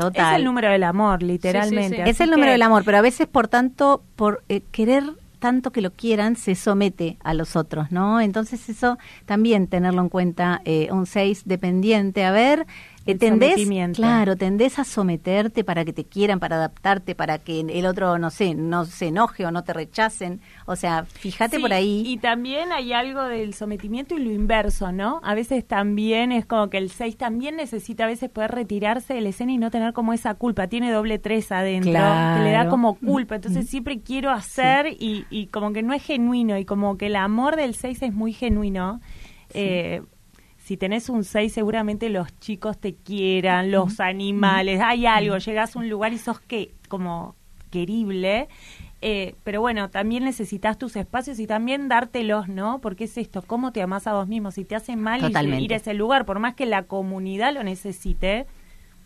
Total. 0.00 0.32
Es 0.34 0.38
el 0.38 0.44
número 0.44 0.70
del 0.70 0.82
amor, 0.84 1.22
literalmente. 1.22 1.96
sí. 2.04 2.10
Es 2.10 2.20
el 2.20 2.30
número 2.30 2.46
que- 2.48 2.52
del 2.52 2.62
amor, 2.62 2.82
pero 2.84 2.98
a 2.98 3.02
veces 3.02 3.26
por 3.26 3.48
tanto, 3.48 4.02
por 4.16 4.42
eh, 4.48 4.62
querer 4.72 5.04
tanto 5.38 5.70
que 5.72 5.80
lo 5.80 5.90
quieran, 5.92 6.36
se 6.36 6.54
somete 6.54 7.16
a 7.24 7.32
los 7.32 7.56
otros, 7.56 7.90
¿no? 7.90 8.20
Entonces 8.20 8.68
eso 8.68 8.98
también 9.24 9.68
tenerlo 9.68 10.02
en 10.02 10.10
cuenta, 10.10 10.60
eh, 10.66 10.88
un 10.92 11.06
6 11.06 11.42
dependiente, 11.46 12.24
a 12.24 12.30
ver, 12.30 12.66
El 13.06 13.18
tendés, 13.18 13.66
claro, 13.94 14.36
tendés 14.36 14.78
a 14.78 14.84
someterte 14.84 15.64
para 15.64 15.84
que 15.84 15.92
te 15.92 16.04
quieran, 16.04 16.38
para 16.38 16.56
adaptarte, 16.56 17.14
para 17.14 17.38
que 17.38 17.60
el 17.60 17.86
otro, 17.86 18.18
no 18.18 18.30
sé, 18.30 18.54
no 18.54 18.84
se 18.84 19.06
enoje 19.08 19.46
o 19.46 19.50
no 19.50 19.64
te 19.64 19.72
rechacen, 19.72 20.40
o 20.66 20.76
sea, 20.76 21.04
fíjate 21.04 21.56
Sí, 21.56 21.62
por 21.62 21.72
ahí. 21.72 22.02
Y 22.06 22.18
también 22.18 22.72
hay 22.72 22.92
algo 22.92 23.22
del 23.24 23.54
sometimiento 23.54 24.14
y 24.16 24.22
lo 24.22 24.30
inverso, 24.30 24.92
¿no? 24.92 25.20
A 25.24 25.34
veces 25.34 25.66
también 25.66 26.30
es 26.30 26.44
como 26.44 26.68
que 26.68 26.76
el 26.78 26.90
6 26.90 27.16
también 27.16 27.56
necesita 27.56 28.04
a 28.04 28.06
veces 28.06 28.28
poder 28.28 28.50
retirarse 28.50 29.14
de 29.14 29.22
la 29.22 29.30
escena 29.30 29.52
y 29.52 29.58
no 29.58 29.70
tener 29.70 29.92
como 29.94 30.12
esa 30.12 30.34
culpa. 30.34 30.68
Tiene 30.68 30.92
doble 30.92 31.18
3 31.18 31.52
adentro, 31.52 31.92
que 31.92 32.42
le 32.44 32.52
da 32.52 32.68
como 32.68 32.94
culpa. 32.96 33.36
Entonces 33.36 33.68
siempre 33.68 34.00
quiero 34.00 34.30
hacer 34.30 34.86
y, 34.88 35.24
y 35.30 35.46
como 35.46 35.72
que 35.72 35.82
no 35.82 35.94
es 35.94 36.02
genuino 36.02 36.58
y 36.58 36.64
como 36.64 36.98
que 36.98 37.06
el 37.06 37.16
amor 37.16 37.56
del 37.56 37.74
6 37.74 38.02
es 38.02 38.12
muy 38.12 38.32
genuino. 38.32 39.00
Eh, 39.54 40.02
si 40.70 40.76
tenés 40.76 41.08
un 41.08 41.24
6, 41.24 41.52
seguramente 41.52 42.08
los 42.10 42.28
chicos 42.38 42.78
te 42.78 42.94
quieran, 42.94 43.72
los 43.72 43.98
animales, 43.98 44.80
hay 44.80 45.04
algo, 45.04 45.36
llegas 45.38 45.74
a 45.74 45.80
un 45.80 45.88
lugar 45.90 46.12
y 46.12 46.18
sos 46.18 46.38
que 46.38 46.70
como 46.86 47.34
querible. 47.72 48.46
Eh, 49.02 49.34
pero 49.42 49.60
bueno, 49.60 49.90
también 49.90 50.22
necesitas 50.22 50.78
tus 50.78 50.94
espacios 50.94 51.40
y 51.40 51.48
también 51.48 51.88
dártelos, 51.88 52.46
¿no? 52.46 52.78
Porque 52.80 53.02
es 53.04 53.18
esto, 53.18 53.42
¿cómo 53.44 53.72
te 53.72 53.82
amás 53.82 54.06
a 54.06 54.12
vos 54.12 54.28
mismo? 54.28 54.52
Si 54.52 54.64
te 54.64 54.76
hace 54.76 54.94
mal 54.94 55.20
ir- 55.22 55.26
Totalmente. 55.26 55.64
ir 55.64 55.72
a 55.72 55.76
ese 55.78 55.92
lugar, 55.92 56.24
por 56.24 56.38
más 56.38 56.54
que 56.54 56.66
la 56.66 56.84
comunidad 56.84 57.52
lo 57.52 57.64
necesite, 57.64 58.46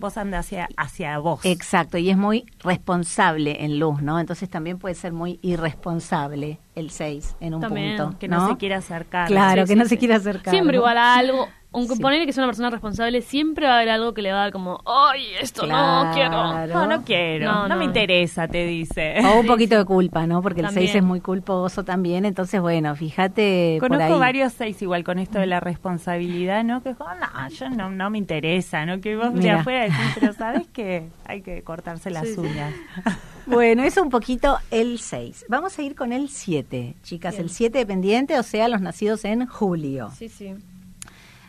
vos 0.05 0.19
andás 0.19 0.45
hacia, 0.47 0.69
hacia 0.77 1.19
vos. 1.19 1.41
Exacto, 1.45 1.97
y 1.97 2.11
es 2.11 2.17
muy 2.19 2.45
responsable 2.63 3.65
en 3.65 3.79
luz, 3.79 4.03
¿no? 4.03 4.21
Entonces 4.21 4.51
también 4.51 4.79
puede 4.79 4.95
ser 4.95 5.13
muy 5.13 5.39
irresponsable 5.43 6.59
el 6.75 6.91
6 6.91 7.37
en 7.41 7.55
un 7.55 7.61
También, 7.63 7.97
punto. 7.97 8.19
que 8.19 8.29
no, 8.29 8.49
se 8.49 8.57
quiere 8.59 8.75
acercar. 8.75 9.29
Claro, 9.29 9.63
Sí, 9.63 9.69
que 9.69 9.73
sí, 9.73 9.79
no 9.79 9.85
sí. 9.85 9.89
se 9.91 9.99
quiere 9.99 10.15
acercar. 10.15 10.53
Siempre 10.53 10.77
¿no? 10.77 10.83
igual 10.83 10.99
a 10.99 11.17
algo, 11.17 11.49
aunque 11.75 11.97
Sí. 11.97 12.01
ponerle 12.03 12.25
que 12.25 12.31
es 12.31 12.39
una 12.39 12.47
persona 12.47 12.71
responsable, 12.71 13.21
siempre 13.21 13.67
va 13.67 13.75
a 13.75 13.77
haber 13.79 13.91
algo 13.91 14.15
que 14.15 14.23
le 14.23 14.33
va 14.33 14.39
a 14.39 14.43
dar 14.45 14.53
como, 14.53 14.81
¡ay, 14.87 15.25
esto 15.41 15.67
no 15.67 16.11
quiero! 16.15 16.31
No, 16.69 16.87
no 16.87 17.05
quiero, 17.05 17.45
no, 17.53 17.63
No, 17.63 17.69
no. 17.69 17.77
me 17.77 17.85
interesa, 17.85 18.49
te 18.49 18.65
dice. 18.67 19.17
O 19.27 19.41
un 19.41 19.47
poquito 19.47 19.77
de 19.77 19.85
culpa, 19.85 20.27
¿no? 20.27 20.41
Porque 20.41 20.61
el 20.61 20.67
También. 20.67 20.87
6 20.87 20.97
es 20.97 21.03
muy 21.03 21.21
culposo 21.21 21.85
también. 21.85 22.25
Entonces, 22.25 22.61
bueno, 22.61 22.95
fíjate 22.97 23.77
por 23.81 23.89
Conozco 23.91 24.15
ahí. 24.15 24.21
varios 24.21 24.53
seis 24.53 24.81
igual 24.83 25.05
con 25.05 25.19
esto 25.19 25.39
de 25.39 25.47
la 25.47 25.61
responsabilidad, 25.61 26.65
¿no? 26.65 26.83
Que 26.83 26.91
es 26.91 26.97
como, 26.97 27.11
no, 27.15 27.49
yo 27.51 27.69
no, 27.71 27.91
no 27.91 28.11
me 28.11 28.19
interesa, 28.19 28.87
¿no? 28.87 29.01
Que 29.01 29.17
vos 29.17 29.33
de 29.35 29.41
Mira. 29.41 29.61
afuera 29.61 29.83
decís, 29.83 29.97
pero 30.21 30.33
sabes 30.39 30.67
que 30.69 31.09
hay 31.27 31.43
que 31.43 31.63
cortarse 31.63 32.11
las 32.11 32.27
Sí, 32.29 32.35
sí. 32.35 32.41
uñas. 32.41 32.73
Bueno, 33.47 33.83
eso 33.83 34.03
un 34.03 34.09
poquito 34.09 34.57
el 34.71 34.99
6. 34.99 35.45
Vamos 35.51 35.79
a 35.79 35.83
ir 35.83 35.95
con 35.95 36.15
el 36.15 36.31
7, 36.31 36.95
chicas. 37.03 37.35
Bien. 37.35 37.43
El 37.45 37.51
7 37.51 37.77
dependiente, 37.77 38.39
o 38.39 38.43
sea, 38.43 38.69
los 38.69 38.81
nacidos 38.81 39.23
en 39.27 39.47
julio. 39.47 40.11
Sí, 40.17 40.31
sí. 40.31 40.55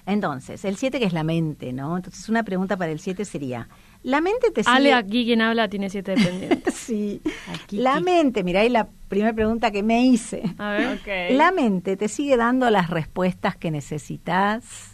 Entonces, 0.07 0.63
el 0.65 0.77
7 0.77 0.99
que 0.99 1.05
es 1.05 1.13
la 1.13 1.23
mente, 1.23 1.73
¿no? 1.73 1.97
Entonces, 1.97 2.29
una 2.29 2.43
pregunta 2.43 2.77
para 2.77 2.91
el 2.91 2.99
7 2.99 3.25
sería, 3.25 3.67
¿la 4.03 4.21
mente 4.21 4.51
te 4.51 4.63
sigue...? 4.63 4.75
Ale 4.75 4.93
aquí 4.93 5.25
quien 5.25 5.41
habla 5.41 5.67
tiene 5.67 5.89
siete 5.89 6.11
dependientes. 6.15 6.73
sí. 6.75 7.21
Aquí, 7.51 7.77
La 7.77 7.95
aquí. 7.95 8.03
mente, 8.03 8.43
mirá, 8.43 8.63
y 8.63 8.69
la 8.69 8.87
primera 9.09 9.33
pregunta 9.33 9.71
que 9.71 9.81
me 9.81 10.05
hice. 10.05 10.43
A 10.59 10.69
ver. 10.71 10.97
Ok. 10.99 11.35
¿La 11.37 11.51
mente 11.51 11.97
te 11.97 12.07
sigue 12.07 12.37
dando 12.37 12.69
las 12.69 12.89
respuestas 12.91 13.55
que 13.55 13.71
necesitas? 13.71 14.91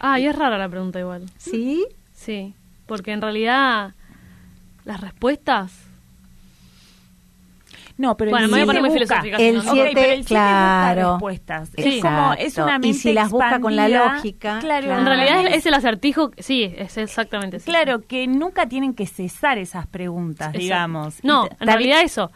Ah, 0.00 0.18
y 0.20 0.26
es 0.26 0.34
rara 0.36 0.56
la 0.56 0.68
pregunta 0.68 0.98
igual. 1.00 1.26
¿Sí? 1.36 1.84
Sí, 2.14 2.54
porque 2.86 3.12
en 3.12 3.20
realidad 3.20 3.94
las 4.84 5.00
respuestas... 5.00 5.72
No, 7.98 8.16
pero 8.16 8.30
Bueno, 8.30 8.46
el 8.46 8.50
me 8.52 8.56
voy 8.58 8.62
a 8.62 8.66
poner 8.66 8.80
muy 8.82 8.90
filosófica, 8.92 9.36
El 9.36 9.60
si 9.60 9.66
no. 9.66 9.72
Ok, 9.72 9.76
siete, 9.76 9.90
pero 9.94 10.12
el 10.12 10.24
siete 10.24 10.34
busca 10.34 10.84
claro. 10.94 11.10
respuestas. 11.14 11.68
Sí. 11.76 11.96
Es 11.96 12.02
como, 12.02 12.32
es 12.34 12.56
una 12.56 12.76
Y 12.76 12.78
mente 12.78 12.92
si 12.94 13.12
las 13.12 13.30
busca 13.30 13.60
con 13.60 13.74
la 13.76 13.88
lógica, 13.88 14.58
Claro, 14.60 14.86
claro. 14.86 15.00
En 15.00 15.06
realidad 15.06 15.46
es 15.54 15.66
el 15.66 15.74
acertijo, 15.74 16.30
sí, 16.38 16.72
es 16.76 16.96
exactamente 16.96 17.58
sí. 17.58 17.66
Claro, 17.68 18.00
que 18.06 18.26
nunca 18.28 18.66
tienen 18.68 18.94
que 18.94 19.06
cesar 19.06 19.58
esas 19.58 19.86
preguntas, 19.88 20.46
Exacto. 20.48 20.58
digamos. 20.62 21.24
No, 21.24 21.46
Y 21.46 21.62
en 21.62 21.66
realidad 21.66 22.00
eso. 22.02 22.30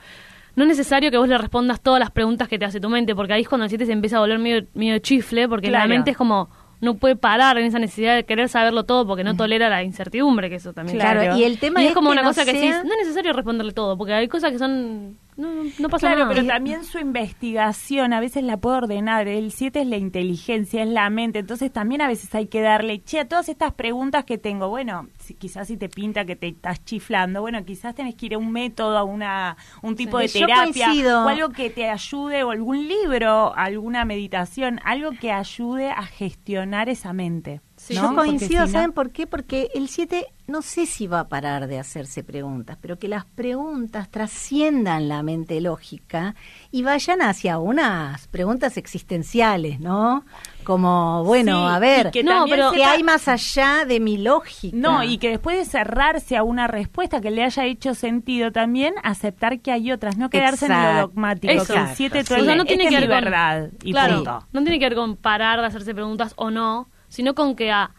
No 0.55 0.65
es 0.65 0.69
necesario 0.69 1.11
que 1.11 1.17
vos 1.17 1.29
le 1.29 1.39
respondas 1.39 1.81
todas 1.81 1.99
las 2.01 2.11
preguntas 2.11 2.47
que 2.49 2.59
te 2.59 2.65
hace 2.67 2.79
tu 2.79 2.91
mente, 2.91 3.15
porque 3.15 3.33
ahí 3.33 3.41
es 3.43 3.49
cuando 3.49 3.65
el 3.65 3.71
7 3.71 3.87
se 3.87 3.93
empieza 3.93 4.19
a 4.19 4.21
volver 4.21 4.39
medio, 4.39 4.67
medio 4.75 4.99
chifle, 4.99 5.49
porque 5.49 5.69
Claro. 5.69 5.85
la 5.85 5.89
mente 5.89 6.11
es 6.11 6.17
como, 6.17 6.51
no 6.83 6.95
puede 6.95 7.17
parar 7.17 7.57
en 7.57 7.65
esa 7.65 7.79
necesidad 7.79 8.17
de 8.17 8.25
querer 8.25 8.51
saberlo 8.51 8.85
todo, 8.85 9.07
porque 9.07 9.25
no 9.25 9.35
tolera 9.35 9.71
la 9.71 9.83
incertidumbre, 9.83 10.51
que 10.51 10.57
eso 10.57 10.75
también. 10.75 10.99
Claro. 10.99 11.21
Claro, 11.21 11.39
y 11.39 11.45
el 11.45 11.59
tema 11.59 11.81
y 11.81 11.85
es, 11.85 11.91
es 11.91 11.95
como 11.95 12.09
que 12.11 12.15
una 12.15 12.23
no 12.23 12.29
cosa 12.29 12.45
que 12.45 12.53
decís, 12.53 12.71
no 12.85 12.93
es 12.93 12.99
necesario 12.99 13.33
responderle 13.33 13.73
todo, 13.73 13.97
porque 13.97 14.13
hay 14.13 14.29
cosas 14.29 14.51
que 14.53 14.59
son, 14.59 15.17
no, 15.37 15.49
no, 15.79 15.89
pasa 15.89 16.09
Claro, 16.09 16.21
nada. 16.25 16.35
pero 16.35 16.47
también 16.47 16.85
su 16.85 16.99
investigación 16.99 18.13
a 18.13 18.21
veces 18.21 18.45
la 18.45 18.57
puede 18.59 18.77
ordenar. 18.77 19.29
El 19.29 19.51
7 19.51 19.81
es 19.81 19.87
la 19.87 19.97
inteligencia, 19.97 20.83
es 20.83 20.89
la 20.89 21.09
mente. 21.11 21.39
Entonces 21.41 21.73
también 21.73 22.03
a 22.03 22.07
veces 22.09 22.35
hay 22.35 22.47
que 22.47 22.61
darle, 22.61 23.03
che, 23.03 23.21
a 23.21 23.29
todas 23.29 23.49
estas 23.49 23.73
preguntas 23.73 24.25
que 24.25 24.39
tengo, 24.39 24.69
bueno, 24.69 25.09
si, 25.19 25.35
quizás 25.35 25.69
si 25.69 25.77
te 25.77 25.89
pinta 25.89 26.25
que 26.25 26.37
te 26.37 26.49
estás 26.49 26.85
chiflando, 26.85 27.41
bueno, 27.41 27.65
quizás 27.65 27.95
tenés 27.95 28.15
que 28.15 28.27
ir 28.27 28.35
a 28.35 28.39
un 28.39 28.53
método, 28.53 28.99
a 28.99 29.05
una, 29.05 29.57
un 29.83 29.97
tipo 29.97 30.19
Sí. 30.21 30.41
de 30.41 30.47
terapia, 30.47 30.91
o 31.25 31.29
algo 31.29 31.49
que 31.51 31.71
te 31.71 31.89
ayude, 31.89 32.45
o 32.45 32.51
algún 32.51 32.87
libro, 32.87 33.55
alguna 33.57 34.05
meditación, 34.05 34.81
algo 34.85 35.13
que 35.13 35.33
ayude 35.33 35.91
a 35.91 36.03
gestionar 36.05 36.89
esa 36.89 37.13
mente. 37.13 37.61
Sí. 37.85 37.95
¿no? 37.95 38.11
Yo 38.11 38.15
coincido, 38.17 38.49
si 38.67 38.73
no- 38.73 38.79
¿saben 38.79 38.93
por 38.93 39.11
qué? 39.11 39.27
Porque 39.27 39.69
el 39.75 39.89
7 39.89 40.27
no 40.47 40.63
sé 40.63 40.87
si 40.87 41.07
va 41.09 41.21
a 41.21 41.29
parar 41.29 41.67
de 41.67 41.81
hacerse 41.81 42.23
preguntas, 42.23 42.79
pero 42.81 42.97
que 42.99 43.09
las 43.09 43.25
preguntas 43.25 44.09
trasciendan 44.09 45.09
la 45.09 45.23
mente 45.25 45.61
lógica 45.61 46.35
y 46.71 46.83
vayan 46.83 47.23
hacia 47.23 47.59
unas 47.59 48.29
preguntas 48.29 48.77
existenciales, 48.77 49.81
¿no? 49.81 50.25
Como, 50.65 51.25
bueno, 51.25 51.69
Sí, 51.69 51.75
a 51.75 51.79
ver, 51.81 52.11
que 52.13 52.23
No, 52.23 52.45
pero- 52.49 52.71
¿qué 52.71 52.85
hay 52.85 53.03
más 53.03 53.27
allá 53.29 53.85
de 53.85 53.99
mi 53.99 54.17
lógica? 54.19 54.77
No, 54.77 55.03
y 55.03 55.19
que 55.19 55.31
después 55.31 55.57
de 55.59 55.65
cerrarse 55.65 56.37
a 56.37 56.45
una 56.45 56.69
respuesta 56.69 57.21
que 57.21 57.31
le 57.33 57.43
haya 57.43 57.65
hecho 57.65 57.95
sentido 57.95 58.53
también, 58.53 58.95
aceptar 59.03 59.59
que 59.61 59.73
hay 59.73 59.91
otras, 59.91 60.17
no 60.17 60.31
quedarse 60.31 60.67
en 60.67 60.73
lo 60.73 61.01
dogmático. 61.01 61.53
Eso. 61.53 61.75
que 61.75 61.81
el 61.81 61.89
siete 61.97 62.25
todo 62.25 62.41
O 62.43 62.45
sea, 62.45 62.55
no 62.55 62.65
tiene 62.65 62.85
"Esta 62.85 62.99
que 62.99 63.05
es 63.05 63.09
ver 63.11 63.23
mi 63.23 63.25
con 63.25 63.25
verdad 63.33 63.71
y 63.83 63.93
claro, 63.93 64.15
punto. 64.17 64.47
no 64.53 64.61
tiene 64.63 64.79
que 64.79 64.85
ver 64.87 64.95
con 64.95 65.17
parar 65.17 65.61
de 65.61 65.67
hacerse 65.67 65.95
preguntas 65.95 66.33
o 66.37 66.51
no, 66.51 66.89
sino 67.13 67.35
con 67.35 67.55
que 67.57 67.71
a 67.71 67.91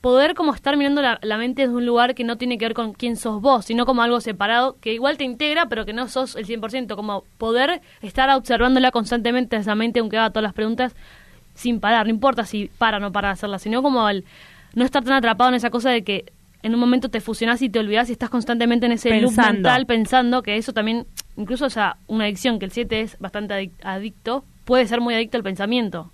poder 0.00 0.34
como 0.34 0.54
estar 0.54 0.76
mirando 0.76 1.02
la, 1.02 1.18
la 1.22 1.38
mente 1.38 1.62
desde 1.62 1.74
un 1.74 1.86
lugar 1.86 2.14
que 2.14 2.22
no 2.24 2.36
tiene 2.36 2.58
que 2.58 2.66
ver 2.66 2.74
con 2.74 2.92
quién 2.92 3.16
sos 3.16 3.40
vos, 3.40 3.64
sino 3.64 3.84
como 3.86 4.02
algo 4.02 4.20
separado 4.20 4.76
que 4.80 4.92
igual 4.92 5.16
te 5.16 5.24
integra, 5.24 5.66
pero 5.66 5.84
que 5.86 5.92
no 5.92 6.06
sos 6.08 6.36
el 6.36 6.46
100%, 6.46 6.94
como 6.94 7.24
poder 7.38 7.80
estar 8.02 8.30
observándola 8.30 8.90
constantemente 8.90 9.56
esa 9.56 9.74
mente 9.74 9.98
aunque 10.00 10.18
haga 10.18 10.30
todas 10.30 10.42
las 10.44 10.52
preguntas 10.52 10.94
sin 11.54 11.80
parar, 11.80 12.06
no 12.06 12.10
importa 12.10 12.44
si 12.44 12.70
para 12.78 12.98
o 12.98 13.00
no 13.00 13.10
para 13.12 13.28
de 13.28 13.32
hacerlas, 13.32 13.62
sino 13.62 13.82
como 13.82 14.08
el 14.08 14.24
no 14.74 14.84
estar 14.84 15.02
tan 15.02 15.14
atrapado 15.14 15.48
en 15.48 15.56
esa 15.56 15.70
cosa 15.70 15.90
de 15.90 16.04
que 16.04 16.30
en 16.62 16.74
un 16.74 16.80
momento 16.80 17.08
te 17.08 17.20
fusionás 17.20 17.62
y 17.62 17.68
te 17.70 17.78
olvidás 17.78 18.08
y 18.08 18.12
estás 18.12 18.30
constantemente 18.30 18.86
en 18.86 18.92
ese 18.92 19.08
loop 19.10 19.30
Pensando. 19.30 19.52
mental 19.54 19.86
pensando 19.86 20.42
que 20.42 20.56
eso 20.56 20.72
también, 20.72 21.06
incluso 21.36 21.66
o 21.66 21.70
sea, 21.70 21.96
una 22.06 22.24
adicción, 22.24 22.58
que 22.58 22.66
el 22.66 22.72
7 22.72 23.00
es 23.00 23.18
bastante 23.18 23.54
adic- 23.54 23.84
adicto, 23.84 24.44
puede 24.64 24.86
ser 24.86 25.00
muy 25.00 25.14
adicto 25.14 25.36
al 25.38 25.42
pensamiento. 25.42 26.12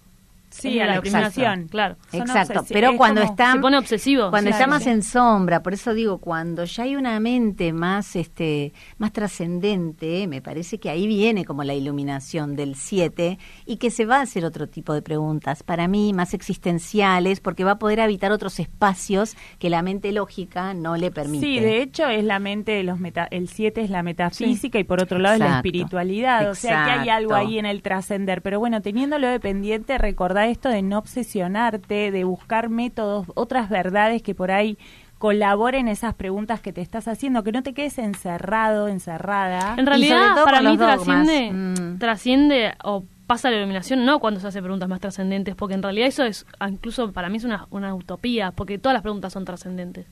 Sí, 0.54 0.78
a 0.80 0.86
la 0.86 0.98
obsesión. 0.98 1.68
Claro. 1.68 1.96
Son 2.10 2.20
Exacto, 2.22 2.64
pero 2.68 2.90
es 2.90 2.96
cuando 2.96 3.22
está 3.22 3.52
Se 3.52 3.58
pone 3.58 3.76
obsesivo. 3.78 4.30
cuando 4.30 4.50
Claro. 4.50 4.62
está 4.64 4.66
más 4.70 4.86
en 4.86 5.02
sombra, 5.02 5.62
por 5.62 5.74
eso 5.74 5.94
digo, 5.94 6.18
cuando 6.18 6.64
ya 6.64 6.84
hay 6.84 6.96
una 6.96 7.18
mente 7.20 7.72
más 7.72 8.16
este 8.16 8.72
más 8.98 9.12
trascendente, 9.12 10.26
me 10.26 10.40
parece 10.40 10.78
que 10.78 10.90
ahí 10.90 11.06
viene 11.06 11.44
como 11.44 11.64
la 11.64 11.74
iluminación 11.74 12.56
del 12.56 12.74
7 12.76 13.38
y 13.66 13.76
que 13.76 13.90
se 13.90 14.04
va 14.06 14.18
a 14.18 14.22
hacer 14.22 14.44
otro 14.44 14.68
tipo 14.68 14.92
de 14.94 15.02
preguntas, 15.02 15.62
para 15.62 15.88
mí 15.88 16.12
más 16.12 16.34
existenciales, 16.34 17.40
porque 17.40 17.64
va 17.64 17.72
a 17.72 17.78
poder 17.78 18.00
habitar 18.00 18.32
otros 18.32 18.58
espacios 18.60 19.36
que 19.58 19.70
la 19.70 19.82
mente 19.82 20.12
lógica 20.12 20.72
no 20.74 20.96
le 20.96 21.10
permite. 21.10 21.44
Sí, 21.44 21.60
de 21.60 21.82
hecho 21.82 22.06
es 22.08 22.24
la 22.24 22.38
mente 22.38 22.72
de 22.72 22.82
los 22.84 22.98
meta 23.00 23.26
el 23.30 23.48
7 23.48 23.80
es 23.82 23.90
la 23.90 24.02
metafísica 24.02 24.78
y 24.78 24.84
por 24.84 25.02
otro 25.02 25.18
lado 25.18 25.34
es 25.34 25.40
la 25.40 25.46
Exacto. 25.46 25.68
espiritualidad, 25.68 26.50
o 26.50 26.54
sea 26.54 26.84
que 26.84 26.90
hay 26.92 27.08
algo 27.08 27.34
ahí 27.34 27.58
en 27.58 27.66
el 27.66 27.82
trascender, 27.82 28.42
pero 28.42 28.58
bueno, 28.60 28.80
teniéndolo 28.82 29.28
de 29.28 29.40
pendiente, 29.40 29.98
esto 30.48 30.68
de 30.68 30.82
no 30.82 30.98
obsesionarte, 30.98 32.10
de 32.10 32.24
buscar 32.24 32.68
métodos, 32.68 33.26
otras 33.34 33.68
verdades 33.68 34.22
que 34.22 34.34
por 34.34 34.50
ahí 34.50 34.78
colaboren 35.18 35.88
esas 35.88 36.14
preguntas 36.14 36.60
que 36.60 36.72
te 36.72 36.80
estás 36.82 37.08
haciendo, 37.08 37.42
que 37.44 37.52
no 37.52 37.62
te 37.62 37.72
quedes 37.72 37.98
encerrado, 37.98 38.88
encerrada. 38.88 39.74
En 39.78 39.86
realidad, 39.86 40.34
para 40.44 40.60
mí 40.60 40.76
trasciende, 40.76 41.50
Mm. 41.52 41.98
trasciende 41.98 42.74
o 42.84 43.04
pasa 43.26 43.50
la 43.50 43.56
iluminación 43.56 44.04
no 44.04 44.18
cuando 44.18 44.38
se 44.40 44.48
hace 44.48 44.60
preguntas 44.60 44.86
más 44.88 45.00
trascendentes, 45.00 45.54
porque 45.54 45.74
en 45.74 45.82
realidad 45.82 46.08
eso 46.08 46.24
es, 46.24 46.44
incluso 46.68 47.10
para 47.12 47.30
mí 47.30 47.38
es 47.38 47.44
una, 47.44 47.66
una 47.70 47.94
utopía, 47.94 48.50
porque 48.50 48.78
todas 48.78 48.92
las 48.92 49.02
preguntas 49.02 49.32
son 49.32 49.46
trascendentes. 49.46 50.04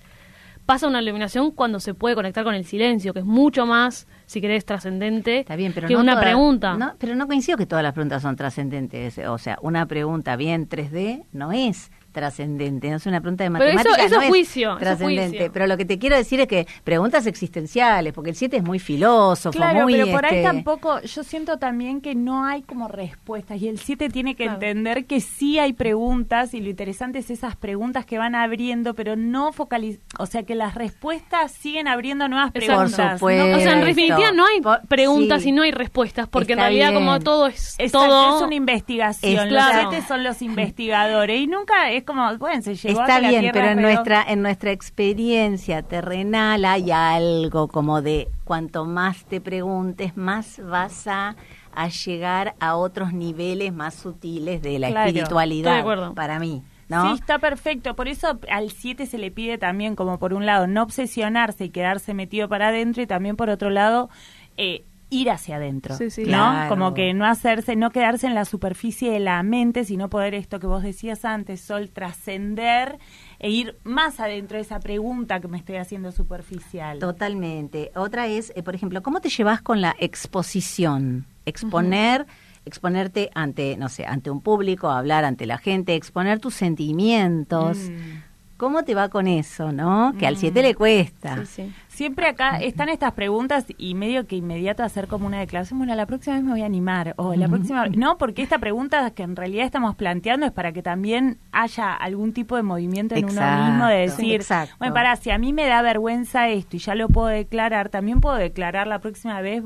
Pasa 0.66 0.87
una 0.87 1.02
iluminación 1.02 1.50
cuando 1.50 1.81
se 1.81 1.92
puede 1.92 2.14
conectar 2.14 2.45
con 2.45 2.54
el 2.54 2.64
silencio, 2.64 3.12
que 3.12 3.19
es 3.21 3.25
mucho 3.25 3.66
más, 3.66 4.07
si 4.26 4.40
querés, 4.40 4.64
trascendente 4.64 5.40
Está 5.40 5.57
bien, 5.57 5.73
pero 5.75 5.88
que 5.88 5.95
no 5.95 6.00
una 6.00 6.21
pregunta. 6.21 6.76
no, 6.76 6.95
pero 6.99 7.14
no 7.14 7.26
coincido 7.26 7.59
que 7.59 7.66
todas 7.66 7.83
las 7.83 7.92
preguntas 7.92 8.23
son 8.23 8.37
trascendentes. 8.37 9.19
O 9.19 9.38
sea, 9.38 9.59
una 9.62 9.87
pregunta 9.87 10.37
bien 10.37 10.69
3D 10.69 11.25
no 11.33 11.52
es 11.52 11.90
trascendente, 12.12 12.90
no 12.90 12.97
es 12.97 13.07
una 13.07 13.21
pregunta 13.21 13.45
de 13.45 13.50
Pero 13.50 13.64
eso- 13.64 13.75
matemáticas. 13.76 14.07
eso 14.07 14.16
no 14.16 14.23
es 14.23 14.28
juicio, 14.28 14.71
eso 14.71 14.78
trascendente. 14.78 15.28
juicio. 15.38 15.52
Pero 15.52 15.66
lo 15.66 15.76
que 15.76 15.85
te 15.85 15.99
quiero 15.99 16.16
decir 16.16 16.40
es 16.40 16.47
que 16.47 16.66
preguntas 16.85 17.26
existenciales, 17.26 18.12
porque 18.12 18.31
el 18.31 18.37
7 18.37 18.59
es 18.59 18.62
muy 18.62 18.78
filósofo, 18.78 19.57
Claro, 19.57 19.83
muy. 19.83 19.95
pero 19.95 20.07
por 20.11 20.25
ahí 20.26 20.37
este, 20.37 20.47
tampoco, 20.49 21.00
yo 21.00 21.23
siento 21.25 21.59
también 21.59 22.00
que 22.00 22.14
no 22.14 22.45
hay 22.45 22.62
como 22.62 22.88
respuestas 22.88 23.61
y 23.61 23.69
el 23.69 23.78
7 23.78 24.09
tiene 24.11 24.35
que 24.35 24.45
Claro. 24.45 24.54
entender 24.61 25.07
que 25.07 25.21
sí 25.21 25.59
hay 25.59 25.73
preguntas 25.73 26.54
y 26.54 26.61
lo 26.61 26.69
interesante 26.71 27.19
es 27.19 27.31
esas 27.31 27.57
preguntas 27.57 28.04
que 28.07 28.19
van 28.19 28.35
abriendo, 28.35 28.95
pero 28.95 29.16
no 29.16 29.52
focalizar, 29.52 30.00
o 30.19 30.26
sea 30.26 30.42
que 30.42 30.54
las 30.54 30.75
respuestas 30.75 31.52
siguen 31.52 31.88
abriendo 31.88 32.28
nuevas 32.28 32.52
preguntas. 32.52 32.90
Por 32.92 33.19
supuesto. 33.19 33.47
¿no? 33.47 33.57
o 33.57 33.61
sea, 33.61 33.73
en 33.78 33.85
definitiva 33.85 34.33
no 34.33 34.47
hay 34.47 34.61
Por- 34.61 34.83
preguntas 34.87 35.42
sí. 35.42 35.49
y 35.49 35.52
no 35.52 35.62
hay 35.62 35.71
respuestas, 35.73 36.28
porque 36.28 36.52
Está 36.52 36.64
en 36.69 36.75
realidad 36.75 36.90
bien. 36.90 37.04
como 37.07 37.19
todo 37.21 37.47
es 37.47 37.75
Exacto, 37.78 38.07
todo... 38.09 38.37
es 38.38 38.42
una 38.42 38.54
investigación. 38.54 39.33
Es 39.33 39.38
los 39.38 39.49
claro. 39.49 39.90
siete 39.90 40.07
son 40.07 40.23
los 40.23 40.42
investigadores 40.42 41.40
y 41.40 41.47
nunca 41.47 41.90
es 41.90 42.02
como, 42.05 42.37
bueno, 42.39 42.63
se 42.63 42.75
llegó 42.75 43.01
a 43.01 43.03
Está 43.05 43.21
la 43.21 43.29
bien, 43.29 43.41
Tierra 43.43 43.53
pero 43.61 43.73
en 43.73 43.83
nuestra, 43.83 44.25
en 44.29 44.43
nuestra 44.43 44.71
experiencia 44.73 45.83
terrenal 45.83 46.65
hay 46.65 46.91
algo 46.91 47.69
como 47.69 48.03
de 48.03 48.29
cuanto 48.45 48.85
más 48.85 49.25
te 49.25 49.41
preguntes, 49.41 50.17
más 50.17 50.61
vas 50.65 51.07
a, 51.07 51.37
a 51.75 51.89
llegar 51.89 52.55
a 52.61 52.77
otros 52.77 53.13
niveles 53.13 53.73
más 53.73 53.95
sutiles 53.95 54.63
de 54.63 54.79
la 54.79 54.89
Claro, 54.89 55.09
espiritualidad. 55.09 55.85
de. 55.85 56.15
Para 56.15 56.39
mí, 56.39 56.63
¿no? 56.89 57.09
Sí, 57.15 57.21
está 57.21 57.39
perfecto. 57.39 57.95
Por 57.97 58.09
eso 58.09 58.39
al 58.51 58.71
7 58.71 59.07
se 59.07 59.19
le 59.19 59.31
pide 59.31 59.59
también, 59.59 59.97
como 59.97 60.19
por 60.19 60.35
un 60.35 60.47
lado, 60.47 60.67
no 60.67 60.83
obsesionarse 60.83 61.65
y 61.67 61.71
quedarse 61.71 62.15
metido 62.15 62.49
para 62.49 62.69
adentro, 62.69 63.03
y 63.03 63.07
también 63.07 63.37
por 63.37 63.49
otro 63.51 63.71
lado, 63.71 64.11
eh, 64.57 64.85
ir 65.12 65.31
hacia 65.31 65.57
adentro. 65.57 65.97
Sí, 65.97 66.11
sí. 66.11 66.23
¿no? 66.23 66.28
Claro. 66.28 66.69
Como 66.71 66.95
que 66.95 67.12
no 67.12 67.26
hacerse, 67.26 67.76
no 67.76 67.90
quedarse 67.90 68.26
en 68.26 68.35
la 68.35 68.45
superficie 68.45 69.12
de 69.12 69.21
la 69.21 69.42
mente, 69.42 69.85
sino 69.85 70.09
poder 70.09 70.35
esto 70.35 70.59
que 70.59 70.66
vos 70.66 70.83
decías 70.83 71.25
antes, 71.25 71.61
Sol, 71.61 71.90
trascender 71.90 72.99
e 73.38 73.50
ir 73.50 73.76
más 73.85 74.21
adentro 74.21 74.57
de 74.57 74.62
esa 74.62 74.81
pregunta 74.81 75.40
que 75.40 75.49
me 75.49 75.59
estoy 75.59 75.76
haciendo 75.76 76.12
superficial. 76.12 76.99
Totalmente. 76.99 77.92
Otra 77.95 78.26
es, 78.26 78.52
eh, 78.57 78.62
por 78.62 78.75
ejemplo, 78.75 79.02
¿cómo 79.02 79.21
te 79.21 79.28
llevas 79.28 79.61
con 79.61 79.83
la 79.83 79.95
exposición? 79.99 81.26
Exponer, 81.45 82.26
exponerte 82.64 83.31
ante, 83.35 83.76
no 83.76 83.88
sé, 83.88 84.07
ante 84.07 84.31
un 84.31 84.40
público, 84.40 84.90
hablar 84.90 85.25
ante 85.25 85.45
la 85.45 85.59
gente, 85.59 85.95
exponer 85.95 86.40
tus 86.40 86.54
sentimientos. 86.54 87.78
Mm. 87.78 88.33
¿Cómo 88.57 88.85
te 88.85 88.95
va 88.95 89.09
con 89.09 89.26
eso, 89.26 89.73
no? 89.73 90.14
Que 90.19 90.26
al 90.26 90.37
7 90.37 90.62
le 90.62 90.75
cuesta. 90.75 91.45
Sí, 91.45 91.47
sí. 91.47 91.73
Siempre 91.93 92.27
acá 92.27 92.57
están 92.57 92.89
estas 92.89 93.13
preguntas 93.13 93.67
y 93.77 93.95
medio 93.95 94.27
que 94.27 94.35
inmediato 94.35 94.83
hacer 94.83 95.09
como 95.09 95.27
una 95.27 95.41
declaración, 95.41 95.79
bueno, 95.79 95.95
la 95.95 96.07
próxima 96.07 96.37
vez 96.37 96.45
me 96.45 96.53
voy 96.53 96.63
a 96.63 96.67
animar, 96.67 97.13
o 97.19 97.35
la 97.35 97.49
próxima 97.49 97.87
no, 97.89 98.17
porque 98.17 98.41
esta 98.41 98.59
pregunta 98.59 99.11
que 99.11 99.23
en 99.23 99.37
realidad 99.37 99.67
estamos 99.67 99.95
planteando 99.95 100.47
es 100.47 100.53
para 100.53 100.73
que 100.73 100.83
también 100.83 101.37
haya 101.53 101.93
algún 101.93 102.33
tipo 102.33 102.57
de 102.57 102.63
movimiento 102.63 103.15
en 103.15 103.25
uno 103.25 103.35
Exacto, 103.35 103.65
mismo 103.67 103.87
de 103.89 103.97
decir, 103.97 104.35
exacto. 104.37 104.75
bueno, 104.79 104.95
para, 104.95 105.17
si 105.17 105.31
a 105.31 105.37
mí 105.37 105.53
me 105.53 105.67
da 105.67 105.83
vergüenza 105.83 106.49
esto 106.49 106.77
y 106.77 106.79
ya 106.79 106.95
lo 106.95 107.09
puedo 107.09 107.29
declarar, 107.29 107.91
también 107.91 108.23
puedo 108.23 108.37
declarar 108.37 108.87
la 108.87 109.01
próxima 109.01 109.43
vez 109.43 109.63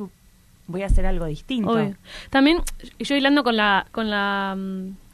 voy 0.67 0.83
a 0.83 0.87
hacer 0.87 1.07
algo 1.07 1.27
distinto. 1.27 1.71
Obvio. 1.71 1.95
También 2.31 2.59
yo 2.99 3.15
hilando 3.15 3.45
con 3.45 3.57
la 3.57 3.87
con 3.93 4.11
la 4.11 4.57
mm, 4.57 5.06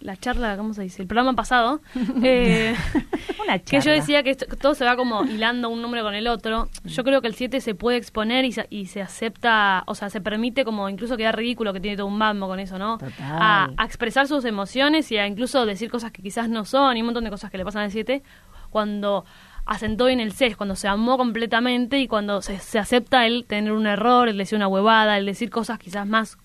la 0.00 0.16
charla, 0.16 0.56
¿cómo 0.56 0.74
se 0.74 0.82
dice? 0.82 1.02
El 1.02 1.08
programa 1.08 1.34
pasado, 1.34 1.80
eh, 2.22 2.74
Una 3.42 3.58
que 3.58 3.80
yo 3.80 3.90
decía 3.90 4.22
que 4.22 4.30
esto- 4.30 4.46
todo 4.60 4.74
se 4.74 4.84
va 4.84 4.96
como 4.96 5.24
hilando 5.24 5.68
un 5.70 5.80
número 5.82 6.02
con 6.04 6.14
el 6.14 6.26
otro. 6.28 6.68
Yo 6.84 7.02
creo 7.04 7.20
que 7.20 7.28
el 7.28 7.34
7 7.34 7.60
se 7.60 7.74
puede 7.74 7.96
exponer 7.96 8.44
y 8.44 8.52
se, 8.52 8.66
y 8.70 8.86
se 8.86 9.00
acepta, 9.02 9.82
o 9.86 9.94
sea, 9.94 10.10
se 10.10 10.20
permite 10.20 10.64
como 10.64 10.88
incluso 10.88 11.16
quedar 11.16 11.36
ridículo, 11.36 11.72
que 11.72 11.80
tiene 11.80 11.96
todo 11.96 12.06
un 12.06 12.18
bambo 12.18 12.46
con 12.46 12.60
eso, 12.60 12.78
¿no? 12.78 12.98
Total. 12.98 13.12
A, 13.40 13.70
a 13.76 13.84
expresar 13.84 14.28
sus 14.28 14.44
emociones 14.44 15.10
y 15.10 15.18
a 15.18 15.26
incluso 15.26 15.64
decir 15.66 15.90
cosas 15.90 16.12
que 16.12 16.22
quizás 16.22 16.48
no 16.48 16.64
son 16.64 16.96
y 16.96 17.00
un 17.00 17.06
montón 17.06 17.24
de 17.24 17.30
cosas 17.30 17.50
que 17.50 17.58
le 17.58 17.64
pasan 17.64 17.82
al 17.82 17.90
7 17.90 18.22
cuando 18.70 19.24
asentó 19.64 20.06
bien 20.06 20.20
el 20.20 20.32
6, 20.32 20.56
cuando 20.56 20.76
se 20.76 20.88
amó 20.88 21.16
completamente 21.18 21.98
y 21.98 22.06
cuando 22.08 22.40
se, 22.42 22.58
se 22.58 22.78
acepta 22.78 23.26
el 23.26 23.44
tener 23.46 23.72
un 23.72 23.86
error, 23.86 24.28
el 24.28 24.38
decir 24.38 24.56
una 24.56 24.68
huevada, 24.68 25.18
el 25.18 25.26
decir 25.26 25.50
cosas 25.50 25.78
quizás 25.78 26.06
más 26.06 26.38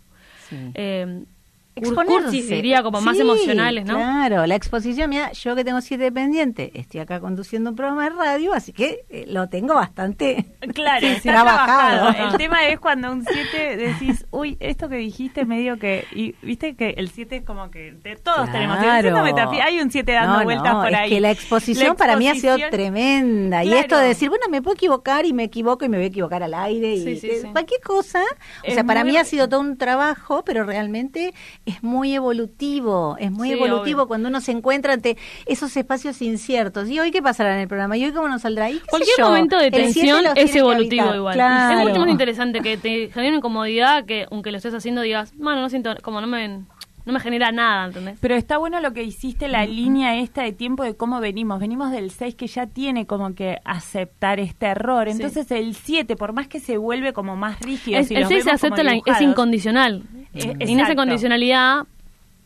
Sí. 0.50 0.58
eh, 0.76 1.24
Exponerse. 1.76 2.56
diría, 2.56 2.84
como 2.84 3.02
más 3.02 3.16
Sí, 3.16 3.22
emocionales, 3.22 3.86
¿no? 3.86 3.96
Claro, 3.96 4.46
la 4.46 4.56
exposición, 4.56 5.10
mira, 5.10 5.32
yo 5.32 5.56
que 5.56 5.64
tengo 5.64 5.82
siete 5.82 6.12
pendientes, 6.12 6.72
estoy 6.74 7.00
acá 7.02 7.20
conduciendo 7.20 7.72
un 7.72 7.76
programa 7.76 8.04
de 8.06 8.10
radio, 8.12 8.54
así 8.54 8.74
que 8.74 9.06
eh, 9.10 9.26
lo 9.28 9.50
tengo 9.50 9.74
bastante 9.76 10.46
Claro, 10.74 11.08
está 11.08 11.32
trabajado. 11.32 11.98
trabajado. 12.12 12.30
El 12.32 12.38
tema 12.38 12.68
es 12.68 12.80
cuando 12.80 13.12
un 13.12 13.26
7 13.26 13.78
decís, 13.78 14.26
uy, 14.32 14.58
esto 14.60 14.88
que 14.90 14.96
dijiste 14.98 15.46
medio 15.46 15.78
que... 15.78 16.06
Y 16.14 16.36
viste 16.42 16.76
que 16.76 16.92
el 16.92 17.10
7 17.10 17.38
es 17.38 17.44
como 17.44 17.70
que 17.72 17.92
de 17.92 18.16
todos 18.18 18.52
tenemos. 18.52 18.78
El 18.78 19.02
siete 19.02 19.62
Hay 19.62 19.80
un 19.80 19.92
7 19.92 20.12
dando 20.12 20.38
No, 20.40 20.44
vueltas 20.44 20.74
no, 20.74 20.82
por 20.82 20.90
es 20.92 20.96
ahí. 20.98 21.10
que 21.10 21.20
la 21.22 21.32
exposición, 21.32 21.88
La 21.90 21.96
para 21.96 22.16
mí 22.18 22.28
ha 22.28 22.36
sido 22.36 22.58
tremenda. 22.70 23.64
Y 23.64 23.74
esto 23.74 23.98
de 23.98 24.08
decir, 24.08 24.30
bueno, 24.30 24.46
me 24.50 24.62
puedo 24.62 24.76
equivocar 24.76 25.26
y 25.26 25.34
me 25.34 25.44
equivoco 25.44 25.86
y 25.86 25.90
me 25.90 25.98
voy 25.98 26.06
a 26.06 26.08
equivocar 26.08 26.44
al 26.44 26.54
aire 26.54 26.94
y 26.96 27.04
Sí, 27.04 27.18
sí, 27.18 27.48
cualquier 27.52 27.82
cosa. 27.82 28.22
O 28.22 28.26
Es 28.64 28.76
sea, 28.76 28.84
para 28.84 29.04
mí 29.04 29.18
ha 29.18 29.26
sido 29.26 29.50
todo 29.50 29.60
un 29.60 29.78
trabajo, 29.78 30.44
pero 30.46 30.64
realmente 30.64 31.34
es 31.66 31.82
muy 31.84 32.14
evolutivo. 32.14 33.16
Es 33.20 33.32
muy 33.32 33.50
Sí, 33.50 33.54
evolutivo 33.54 34.02
obvio. 34.02 34.08
cuando 34.08 34.30
uno 34.30 34.42
se 34.42 34.52
encuentra 34.52 34.94
ante 34.94 35.18
esos 35.46 35.76
espacios 35.78 36.22
inciertos. 36.22 36.90
¿Y 36.90 37.00
hoy 37.00 37.12
qué 37.12 37.22
pasará 37.22 37.54
en 37.56 37.62
el 37.62 37.68
programa? 37.68 37.96
¿Y 37.98 38.06
hoy 38.06 38.12
cómo 38.12 38.28
nos 38.28 38.42
saldrá? 38.42 38.70
¿Y 38.70 38.80
Cualquier 38.80 39.20
momento 39.22 39.58
de 39.58 39.72
tensión 39.72 40.26
es 40.36 40.56
evolutivo 40.56 41.16
igual. 41.16 41.34
Claro. 41.36 41.80
Es 41.80 41.88
mucho 41.88 42.02
más 42.02 42.10
interesante 42.10 42.60
que 42.62 42.78
te 42.78 43.10
genere 43.12 43.38
incomodidad 43.38 44.06
que 44.06 44.26
aunque 44.32 44.52
lo 44.52 44.58
estés 44.58 44.74
haciendo 44.74 45.02
digas, 45.02 45.34
bueno, 45.38 45.62
no 45.62 45.70
siento, 45.70 45.96
como 46.02 46.20
no 46.22 46.28
me, 46.28 46.64
no 47.06 47.14
me 47.14 47.20
genera 47.20 47.52
nada, 47.52 47.86
¿entendés? 47.88 48.18
Pero 48.22 48.36
está 48.36 48.58
bueno 48.58 48.80
lo 48.80 48.94
que 48.94 49.04
hiciste, 49.04 49.48
la 49.48 49.66
línea 49.66 50.16
esta 50.18 50.44
de 50.44 50.52
tiempo 50.54 50.84
de 50.84 50.96
cómo 50.96 51.20
venimos. 51.20 51.60
Venimos 51.60 51.92
del 51.92 52.12
6 52.12 52.36
que 52.36 52.48
ya 52.48 52.68
tiene 52.68 53.06
como 53.06 53.36
que 53.36 53.58
aceptar 53.66 54.40
este 54.40 54.68
error. 54.68 55.08
Sí. 55.08 55.14
Entonces 55.14 55.50
el 55.52 55.76
7, 55.76 56.16
por 56.16 56.34
más 56.34 56.48
que 56.48 56.60
se 56.60 56.78
vuelve 56.78 57.14
como 57.14 57.36
más 57.36 57.60
rígido, 57.60 58.00
Es- 58.00 58.08
si 58.08 58.16
el 58.16 58.22
los 58.22 58.30
6 58.30 58.44
se 58.44 58.50
acepta, 58.52 58.84
la- 58.84 58.92
es 58.96 59.22
incondicional. 59.22 60.04
Eh, 60.16 60.28
y 60.34 60.42
en 60.50 60.62
esa 60.62 60.72
exacto. 60.94 60.96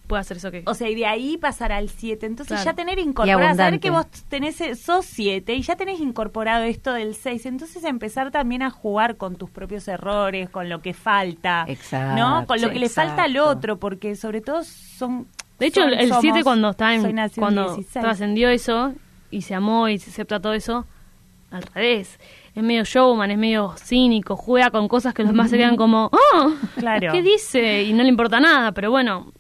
Puede 0.08 0.22
hacer 0.22 0.38
eso 0.38 0.50
que... 0.52 0.64
O 0.66 0.74
sea, 0.74 0.90
y 0.90 0.96
de 0.96 1.06
ahí 1.06 1.38
pasar 1.38 1.72
al 1.72 1.90
7. 1.90 2.26
Entonces 2.26 2.56
Claro. 2.62 2.66
ya 2.72 2.74
tener 2.76 2.98
incorporado, 3.00 3.56
saber 3.56 3.80
que 3.80 3.90
vos 3.90 4.06
tenés, 4.30 4.60
eh, 4.62 4.76
sos 4.76 5.06
7 5.06 5.54
y 5.54 5.62
ya 5.62 5.76
tenés 5.76 6.00
incorporado 6.00 6.64
esto 6.64 6.94
del 6.94 7.14
6. 7.14 7.46
Entonces 7.46 7.84
empezar 7.84 8.32
también 8.32 8.62
a 8.64 8.70
jugar 8.72 9.18
con 9.18 9.36
tus 9.36 9.50
propios 9.50 9.88
errores, 9.88 10.50
con 10.50 10.70
lo 10.70 10.82
que 10.82 10.94
falta. 10.94 11.66
Exacto, 11.68 12.16
¿No? 12.20 12.46
Con 12.48 12.62
lo 12.62 12.70
que 12.72 12.80
le 12.80 12.90
falta 12.90 13.24
al 13.24 13.38
otro, 13.38 13.78
porque 13.78 14.16
sobre 14.16 14.42
todo 14.42 14.64
son... 14.64 15.28
De 15.60 15.66
hecho, 15.68 15.82
son- 15.82 15.94
el- 15.94 16.00
el 16.00 16.10
somos- 16.10 16.22
7 16.22 16.44
cuando 16.44 16.70
está 16.70 16.94
en, 16.94 17.02
cuando 17.36 17.76
16. 17.76 18.04
trascendió 18.04 18.50
eso 18.50 18.94
y 19.30 19.42
se 19.42 19.56
amó 19.56 19.90
y 19.90 19.98
se 20.00 20.10
acepta 20.12 20.40
todo 20.40 20.54
eso, 20.54 20.86
al 21.52 21.64
revés. 21.64 22.20
Es 22.56 22.64
medio 22.64 22.84
showman, 22.84 23.30
es 23.32 23.38
medio 23.38 23.74
cínico, 23.78 24.36
juega 24.36 24.70
con 24.72 24.88
cosas 24.88 25.14
que 25.14 25.24
los 25.24 25.32
demás 25.32 25.50
se 25.50 25.58
quedan 25.58 25.76
como, 25.78 26.10
¡oh! 26.14 26.52
Claro. 26.78 27.12
¿Qué 27.12 27.22
dice? 27.22 27.84
Y 27.84 27.94
no 27.94 28.04
le 28.04 28.10
importa 28.10 28.40
nada, 28.40 28.72
pero 28.72 28.90
bueno, 28.92 29.32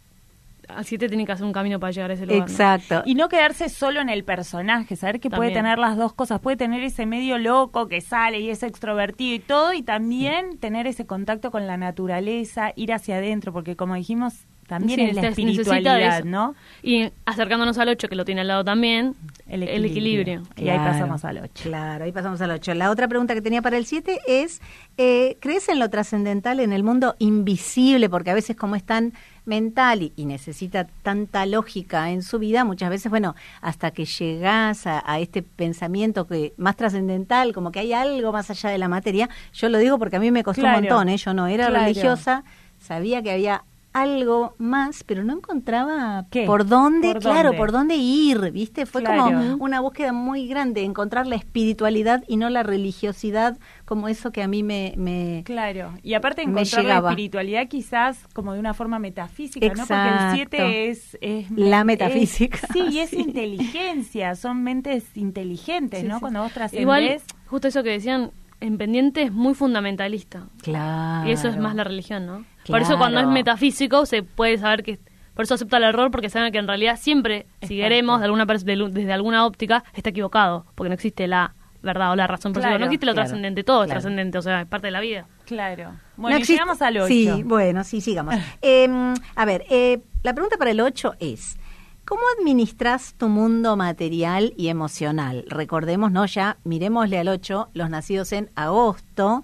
al 0.67 0.85
7 0.85 1.07
tiene 1.07 1.25
que 1.25 1.31
hacer 1.31 1.45
un 1.45 1.53
camino 1.53 1.79
para 1.79 1.91
llegar 1.91 2.11
a 2.11 2.13
ese 2.13 2.25
lugar. 2.25 2.39
¿no? 2.39 2.45
Exacto. 2.45 3.03
Y 3.05 3.15
no 3.15 3.29
quedarse 3.29 3.69
solo 3.69 4.01
en 4.01 4.09
el 4.09 4.23
personaje, 4.23 4.95
saber 4.95 5.19
que 5.19 5.29
puede 5.29 5.51
tener 5.51 5.79
las 5.79 5.97
dos 5.97 6.13
cosas, 6.13 6.39
puede 6.39 6.57
tener 6.57 6.83
ese 6.83 7.05
medio 7.05 7.37
loco 7.37 7.87
que 7.87 8.01
sale 8.01 8.39
y 8.39 8.49
es 8.49 8.63
extrovertido 8.63 9.35
y 9.35 9.39
todo, 9.39 9.73
y 9.73 9.81
también 9.81 10.57
tener 10.57 10.87
ese 10.87 11.05
contacto 11.05 11.51
con 11.51 11.67
la 11.67 11.77
naturaleza, 11.77 12.73
ir 12.75 12.93
hacia 12.93 13.17
adentro, 13.17 13.53
porque 13.53 13.75
como 13.75 13.95
dijimos, 13.95 14.45
también 14.67 14.99
Sí, 14.99 15.05
es 15.05 15.15
la 15.15 15.27
espiritualidad. 15.29 16.23
¿no? 16.25 16.53
Y 16.83 17.09
acercándonos 17.25 17.77
al 17.77 17.89
8, 17.89 18.09
que 18.09 18.15
lo 18.15 18.25
tiene 18.25 18.41
al 18.41 18.47
lado 18.47 18.63
también, 18.63 19.15
El 19.47 19.63
el 19.63 19.85
equilibrio. 19.85 20.43
Y 20.57 20.67
ahí 20.67 20.77
pasamos 20.77 21.23
al 21.23 21.37
8. 21.37 21.63
Claro, 21.63 22.03
ahí 22.03 22.11
pasamos 22.11 22.41
al 22.41 22.51
8. 22.51 22.73
La 22.73 22.91
otra 22.91 23.07
pregunta 23.07 23.33
que 23.33 23.41
tenía 23.41 23.61
para 23.61 23.77
el 23.77 23.85
7 23.85 24.19
es, 24.27 24.61
eh, 24.97 25.37
¿crees 25.39 25.69
en 25.69 25.79
lo 25.79 25.89
trascendental, 25.89 26.59
en 26.59 26.73
el 26.73 26.83
mundo 26.83 27.15
invisible? 27.19 28.09
Porque 28.09 28.29
a 28.31 28.33
veces 28.33 28.57
como 28.57 28.75
es 28.75 28.83
tan 28.83 29.13
mental 29.47 30.01
y, 30.03 30.13
y 30.15 30.25
necesita 30.25 30.85
tanta 31.01 31.45
lógica 31.45 32.11
en 32.11 32.21
su 32.21 32.37
vida, 32.37 32.63
muchas 32.65 32.89
veces, 32.89 33.09
bueno, 33.09 33.33
hasta 33.61 33.91
que 33.91 34.05
llegás 34.05 34.85
a, 34.85 35.01
a 35.09 35.19
este 35.19 35.41
pensamiento 35.41 36.27
que 36.27 36.53
más 36.57 36.75
trascendental, 36.75 37.53
como 37.53 37.71
que 37.71 37.79
hay 37.79 37.93
algo 37.93 38.31
más 38.31 38.49
allá 38.51 38.69
de 38.69 38.77
la 38.77 38.87
materia, 38.89 39.29
yo 39.53 39.69
lo 39.69 39.77
digo 39.79 39.97
porque 39.97 40.17
a 40.17 40.19
mí 40.19 40.29
me 40.31 40.43
costó 40.43 40.61
Claro. 40.61 40.77
un 40.77 40.83
montón, 40.83 41.09
¿eh? 41.09 41.17
yo 41.17 41.33
no 41.33 41.47
era 41.47 41.67
Claro. 41.69 41.85
religiosa, 41.85 42.43
sabía 42.77 43.23
que 43.23 43.31
había 43.31 43.63
algo 44.01 44.55
más, 44.57 45.03
pero 45.03 45.23
no 45.23 45.33
encontraba 45.33 46.25
¿Qué? 46.31 46.45
por 46.45 46.65
dónde, 46.67 47.13
¿Por 47.13 47.21
claro, 47.21 47.43
dónde? 47.49 47.57
por 47.57 47.71
dónde 47.71 47.95
ir, 47.95 48.51
¿viste? 48.51 48.85
Fue 48.85 49.01
Claro. 49.01 49.23
como 49.23 49.55
una 49.63 49.79
búsqueda 49.79 50.13
muy 50.13 50.47
grande, 50.47 50.83
encontrar 50.83 51.27
la 51.27 51.35
espiritualidad 51.35 52.23
y 52.27 52.37
no 52.37 52.49
la 52.49 52.63
religiosidad 52.63 53.57
como 53.85 54.07
eso 54.07 54.31
que 54.31 54.43
a 54.43 54.47
mí 54.47 54.63
me... 54.63 54.93
me 54.97 55.43
Claro, 55.45 55.93
y 56.03 56.13
aparte 56.13 56.41
encontrar 56.41 56.85
la 56.85 56.97
espiritualidad 56.97 57.67
quizás 57.67 58.19
como 58.33 58.53
de 58.53 58.59
una 58.59 58.73
forma 58.73 58.99
metafísica, 58.99 59.65
¿no? 59.67 59.85
Porque 59.87 59.93
el 60.09 60.35
7 60.35 60.89
es, 60.89 61.17
es... 61.21 61.51
La 61.51 61.79
es- 61.79 61.85
metafísica, 61.85 62.59
sí, 62.73 62.81
y 62.91 62.99
es 62.99 63.09
sí. 63.11 63.17
inteligencia, 63.21 64.35
son 64.35 64.63
mentes 64.63 65.15
inteligentes, 65.15 66.01
Sí, 66.01 66.07
¿no? 66.07 66.15
sí. 66.15 66.21
Cuando 66.21 66.41
vos 66.41 66.51
trascendés... 66.51 66.81
Igual, 66.81 67.21
justo 67.47 67.67
eso 67.67 67.83
que 67.83 67.89
decían, 67.91 68.31
en 68.59 68.77
pendiente 68.77 69.21
es 69.23 69.31
muy 69.31 69.53
fundamentalista. 69.53 70.47
Claro. 70.61 71.29
Y 71.29 71.31
eso 71.31 71.47
es 71.47 71.57
más 71.57 71.75
la 71.75 71.83
religión, 71.83 72.25
¿no? 72.25 72.43
Por 72.67 72.81
eso 72.81 72.97
cuando 72.97 73.19
es 73.19 73.27
metafísico 73.27 74.05
se 74.05 74.23
puede 74.23 74.57
saber 74.57 74.83
que... 74.83 74.99
Por 75.33 75.43
eso 75.43 75.53
acepta 75.53 75.77
el 75.77 75.83
error, 75.83 76.09
porque 76.09 76.29
saben 76.31 76.51
que 76.51 76.57
en 76.57 76.67
realidad 76.67 76.97
siempre, 76.99 77.45
si 77.61 77.75
queremos, 77.77 78.19
de 78.19 78.25
alguna 78.25 78.47
pers- 78.47 78.63
de 78.63 78.75
lu- 78.75 78.89
desde 78.89 79.13
alguna 79.13 79.45
óptica, 79.45 79.83
está 79.93 80.09
equivocado, 80.09 80.65
porque 80.73 80.89
no 80.89 80.95
existe 80.95 81.27
la 81.27 81.53
verdad 81.83 82.11
o 82.11 82.15
la 82.15 82.25
razón. 82.25 82.53
Por 82.53 82.63
Claro, 82.63 82.79
no 82.79 82.85
existe 82.85 83.05
lo 83.05 83.13
claro, 83.13 83.27
trascendente, 83.27 83.63
todo 83.63 83.83
es 83.83 83.89
trascendente, 83.91 84.39
o 84.39 84.41
sea, 84.41 84.61
es 84.61 84.67
parte 84.67 84.87
de 84.87 84.91
la 84.91 84.99
vida. 84.99 85.27
Claro. 85.45 85.91
No 85.91 85.99
Bueno, 86.23 86.37
y 86.37 86.41
existe- 86.41 86.53
llegamos 86.53 86.81
al 86.81 86.97
8. 86.97 87.07
Sí, 87.07 87.43
bueno, 87.43 87.83
sí, 87.83 88.01
sigamos. 88.01 88.33
Eh, 88.63 88.89
a 89.35 89.45
ver, 89.45 89.63
eh, 89.69 89.99
la 90.23 90.33
pregunta 90.33 90.57
para 90.57 90.71
el 90.71 90.81
8 90.81 91.13
es, 91.19 91.55
¿cómo 92.03 92.21
administras 92.39 93.13
tu 93.13 93.27
mundo 93.29 93.77
material 93.77 94.55
y 94.57 94.69
emocional? 94.69 95.45
Recordemos, 95.49 96.11
¿no? 96.11 96.25
Ya 96.25 96.57
miremosle 96.63 97.19
al 97.19 97.27
8, 97.27 97.69
los 97.75 97.91
nacidos 97.91 98.31
en 98.31 98.49
agosto. 98.55 99.43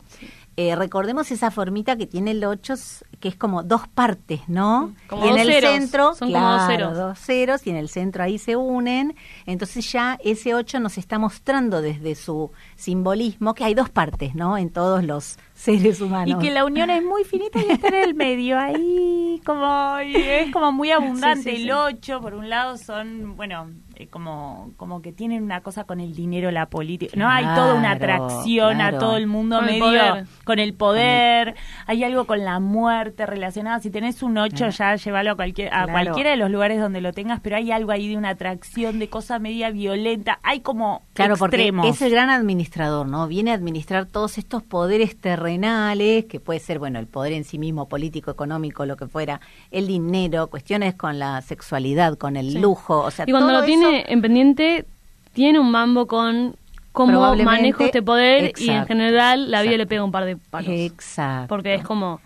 Eh, 0.55 0.75
recordemos 0.75 1.31
esa 1.31 1.49
formita 1.49 1.95
que 1.97 2.05
tiene 2.05 2.29
el 2.31 2.43
8, 2.45 2.73
que 3.23 3.29
es 3.29 3.37
como 3.37 3.63
dos 3.63 3.87
partes, 3.87 4.41
¿no? 4.49 4.93
Como 5.07 5.23
y 5.23 5.29
en 5.29 5.35
dos 5.35 5.41
el 5.43 5.53
ceros, 5.53 5.71
centro, 5.71 6.13
son 6.13 6.33
como 6.33 6.51
dos 6.51 6.67
ceros. 6.67 6.97
dos 6.97 7.17
ceros, 7.19 7.65
y 7.65 7.69
en 7.69 7.77
el 7.77 7.87
centro 7.87 8.21
ahí 8.21 8.37
se 8.37 8.57
unen. 8.57 9.15
Entonces 9.45 9.89
ya 9.89 10.17
ese 10.25 10.53
8 10.53 10.81
nos 10.81 10.97
está 10.97 11.19
mostrando 11.19 11.81
desde 11.81 12.15
su 12.15 12.51
simbolismo 12.75 13.53
que 13.53 13.63
hay 13.63 13.75
dos 13.75 13.89
partes, 13.89 14.35
¿no? 14.35 14.57
En 14.57 14.69
todos 14.71 15.05
los 15.05 15.37
seres 15.53 16.01
Y 16.01 16.03
humanos. 16.03 16.43
que 16.43 16.51
la 16.51 16.65
unión 16.65 16.89
es 16.89 17.01
muy 17.01 17.23
finita 17.23 17.59
y 17.61 17.71
está 17.71 17.87
en 17.87 17.95
el 17.95 18.13
medio, 18.13 18.59
ahí 18.59 19.39
como 19.45 20.01
y 20.01 20.15
es 20.17 20.51
como 20.51 20.73
muy 20.73 20.91
abundante. 20.91 21.43
Sí, 21.43 21.49
sí, 21.51 21.55
sí. 21.57 21.63
El 21.63 21.71
8, 21.71 22.19
por 22.19 22.33
un 22.33 22.49
lado, 22.49 22.75
son, 22.77 23.37
bueno, 23.37 23.69
eh, 23.95 24.07
como, 24.07 24.71
como 24.75 25.01
que 25.01 25.13
tienen 25.13 25.43
una 25.43 25.61
cosa 25.61 25.85
con 25.85 26.01
el 26.01 26.13
dinero, 26.13 26.51
la 26.51 26.65
política. 26.65 27.13
No 27.15 27.29
hay 27.29 27.45
toda 27.55 27.75
una 27.75 27.91
atracción 27.91 28.75
claro. 28.75 28.97
a 28.97 28.99
todo 28.99 29.15
el 29.15 29.27
mundo 29.27 29.57
Con 29.59 29.69
el 29.69 29.79
medio 29.79 29.85
poder. 29.85 30.25
con 30.43 30.59
el 30.59 30.73
poder. 30.73 31.55
Hay 31.85 32.03
algo 32.03 32.25
con 32.25 32.43
la 32.43 32.59
muerte 32.59 33.12
relacionada. 33.17 33.79
Si 33.79 33.89
tenés 33.89 34.21
un 34.23 34.37
8, 34.37 34.69
ya 34.69 34.95
llévalo 34.95 35.31
a, 35.31 35.35
cualquier, 35.35 35.67
a 35.69 35.83
Claro. 35.85 35.91
cualquiera 35.91 36.31
de 36.31 36.37
los 36.37 36.49
lugares 36.51 36.79
donde 36.79 37.01
lo 37.01 37.13
tengas, 37.13 37.39
pero 37.39 37.55
hay 37.55 37.71
algo 37.71 37.91
ahí 37.91 38.07
de 38.09 38.17
una 38.17 38.29
atracción, 38.29 38.99
de 38.99 39.07
cosa 39.09 39.39
media 39.39 39.69
violenta. 39.71 40.39
Hay 40.43 40.61
como 40.61 41.01
Claro, 41.13 41.35
porque 41.37 41.55
extremos. 41.57 41.87
es 41.87 42.01
el 42.01 42.11
gran 42.11 42.29
administrador, 42.29 43.07
¿no? 43.07 43.27
Viene 43.27 43.51
a 43.51 43.53
administrar 43.53 44.05
todos 44.05 44.37
estos 44.37 44.63
poderes 44.63 45.15
terrenales, 45.19 46.25
que 46.25 46.39
puede 46.39 46.59
ser, 46.59 46.79
bueno, 46.79 46.99
el 46.99 47.07
poder 47.07 47.33
en 47.33 47.43
sí 47.43 47.57
mismo, 47.59 47.87
político, 47.87 48.31
económico, 48.31 48.85
lo 48.85 48.97
que 48.97 49.07
fuera, 49.07 49.39
el 49.71 49.87
dinero, 49.87 50.47
cuestiones 50.47 50.95
con 50.95 51.19
la 51.19 51.41
sexualidad, 51.41 52.17
con 52.17 52.35
el 52.37 52.51
Sí. 52.51 52.59
lujo, 52.59 52.99
o 53.01 53.11
sea, 53.11 53.25
y 53.27 53.31
cuando 53.31 53.49
todo 53.49 53.59
lo 53.61 53.65
tiene 53.65 53.99
eso- 54.01 54.09
en 54.09 54.21
pendiente, 54.21 54.85
tiene 55.33 55.59
un 55.59 55.71
mambo 55.71 56.07
con 56.07 56.55
cómo 56.91 57.35
manejo 57.35 57.83
este 57.83 58.03
poder 58.03 58.53
y 58.57 58.69
en 58.69 58.85
general 58.85 59.49
la 59.49 59.61
vida 59.63 59.71
exacto. 59.71 59.77
le 59.77 59.87
pega 59.87 60.03
un 60.03 60.11
par 60.11 60.25
de 60.25 60.37
palos. 60.37 60.69
Exacto. 60.71 61.47
Porque 61.47 61.73
es 61.73 61.83
como 61.83 62.21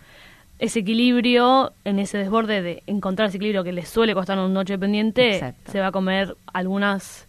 ese 0.59 0.79
equilibrio, 0.79 1.73
en 1.83 1.99
ese 1.99 2.17
desborde 2.17 2.61
de 2.61 2.83
encontrar 2.87 3.29
ese 3.29 3.37
equilibrio 3.37 3.63
que 3.63 3.71
le 3.71 3.85
suele 3.85 4.13
costar 4.13 4.39
un 4.39 4.53
noche 4.53 4.77
pendiente, 4.77 5.35
Exacto. 5.35 5.71
se 5.71 5.79
va 5.79 5.87
a 5.87 5.91
comer 5.91 6.35
algunas 6.51 7.26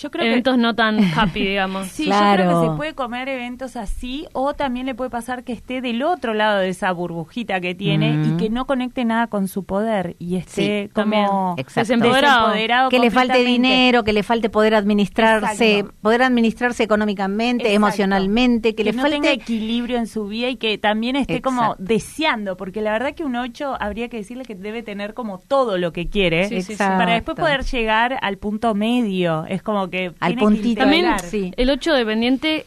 Yo 0.00 0.10
creo 0.10 0.24
que- 0.24 0.30
eventos 0.30 0.58
no 0.58 0.74
tan 0.74 0.98
happy, 1.16 1.40
digamos. 1.46 1.88
Sí, 1.88 2.04
Claro. 2.04 2.44
yo 2.44 2.48
creo 2.50 2.62
que 2.62 2.68
se 2.70 2.76
puede 2.76 2.94
comer 2.94 3.28
eventos 3.28 3.76
así 3.76 4.26
o 4.32 4.54
también 4.54 4.86
le 4.86 4.94
puede 4.94 5.10
pasar 5.10 5.44
que 5.44 5.52
esté 5.52 5.80
del 5.80 6.02
otro 6.02 6.34
lado 6.34 6.58
de 6.60 6.68
esa 6.68 6.90
burbujita 6.92 7.60
que 7.60 7.74
tiene 7.74 8.12
Mm. 8.12 8.34
y 8.34 8.36
que 8.36 8.50
no 8.50 8.66
conecte 8.66 9.04
nada 9.04 9.26
con 9.28 9.48
su 9.48 9.64
poder 9.64 10.16
y 10.18 10.36
esté 10.36 10.84
Sí, 10.84 10.90
como 10.94 11.54
Exacto. 11.58 11.80
Desempoderado. 11.80 12.38
desempoderado 12.48 12.90
que 12.90 12.98
le 12.98 13.10
falte 13.10 13.44
dinero, 13.44 14.04
que 14.04 14.12
le 14.12 14.22
falte 14.22 14.50
poder 14.50 14.74
administrarse, 14.74 15.78
Exacto. 15.78 15.94
poder 16.02 16.22
administrarse 16.22 16.82
económicamente, 16.82 17.64
Exacto. 17.64 17.76
emocionalmente, 17.76 18.74
que, 18.74 18.84
le 18.84 18.92
no 18.92 19.02
falte 19.02 19.16
tenga 19.16 19.32
equilibrio 19.32 19.98
en 19.98 20.06
su 20.06 20.26
vida 20.26 20.48
y 20.48 20.56
que 20.56 20.78
también 20.78 21.16
esté 21.16 21.40
como 21.40 21.62
Exacto. 21.62 21.82
deseando, 21.84 22.56
porque 22.56 22.80
la 22.82 22.92
verdad 22.92 23.14
que 23.14 23.24
un 23.24 23.36
8 23.36 23.76
habría 23.80 24.08
que 24.08 24.18
decirle 24.18 24.44
que 24.44 24.54
debe 24.54 24.82
tener 24.82 25.14
como 25.14 25.38
todo 25.38 25.78
lo 25.78 25.92
que 25.92 26.08
quiere 26.08 26.48
Sí, 26.62 26.74
para 26.76 27.14
después 27.14 27.36
poder 27.36 27.64
llegar 27.64 28.18
al 28.22 28.38
punto 28.38 28.74
medio. 28.74 29.44
Es 29.48 29.62
como 29.62 29.77
que 29.88 30.12
Al 30.20 30.34
puntito. 30.34 30.80
También. 30.80 31.06
Sí. 31.22 31.52
el 31.56 31.70
8 31.70 31.94
dependiente, 31.94 32.66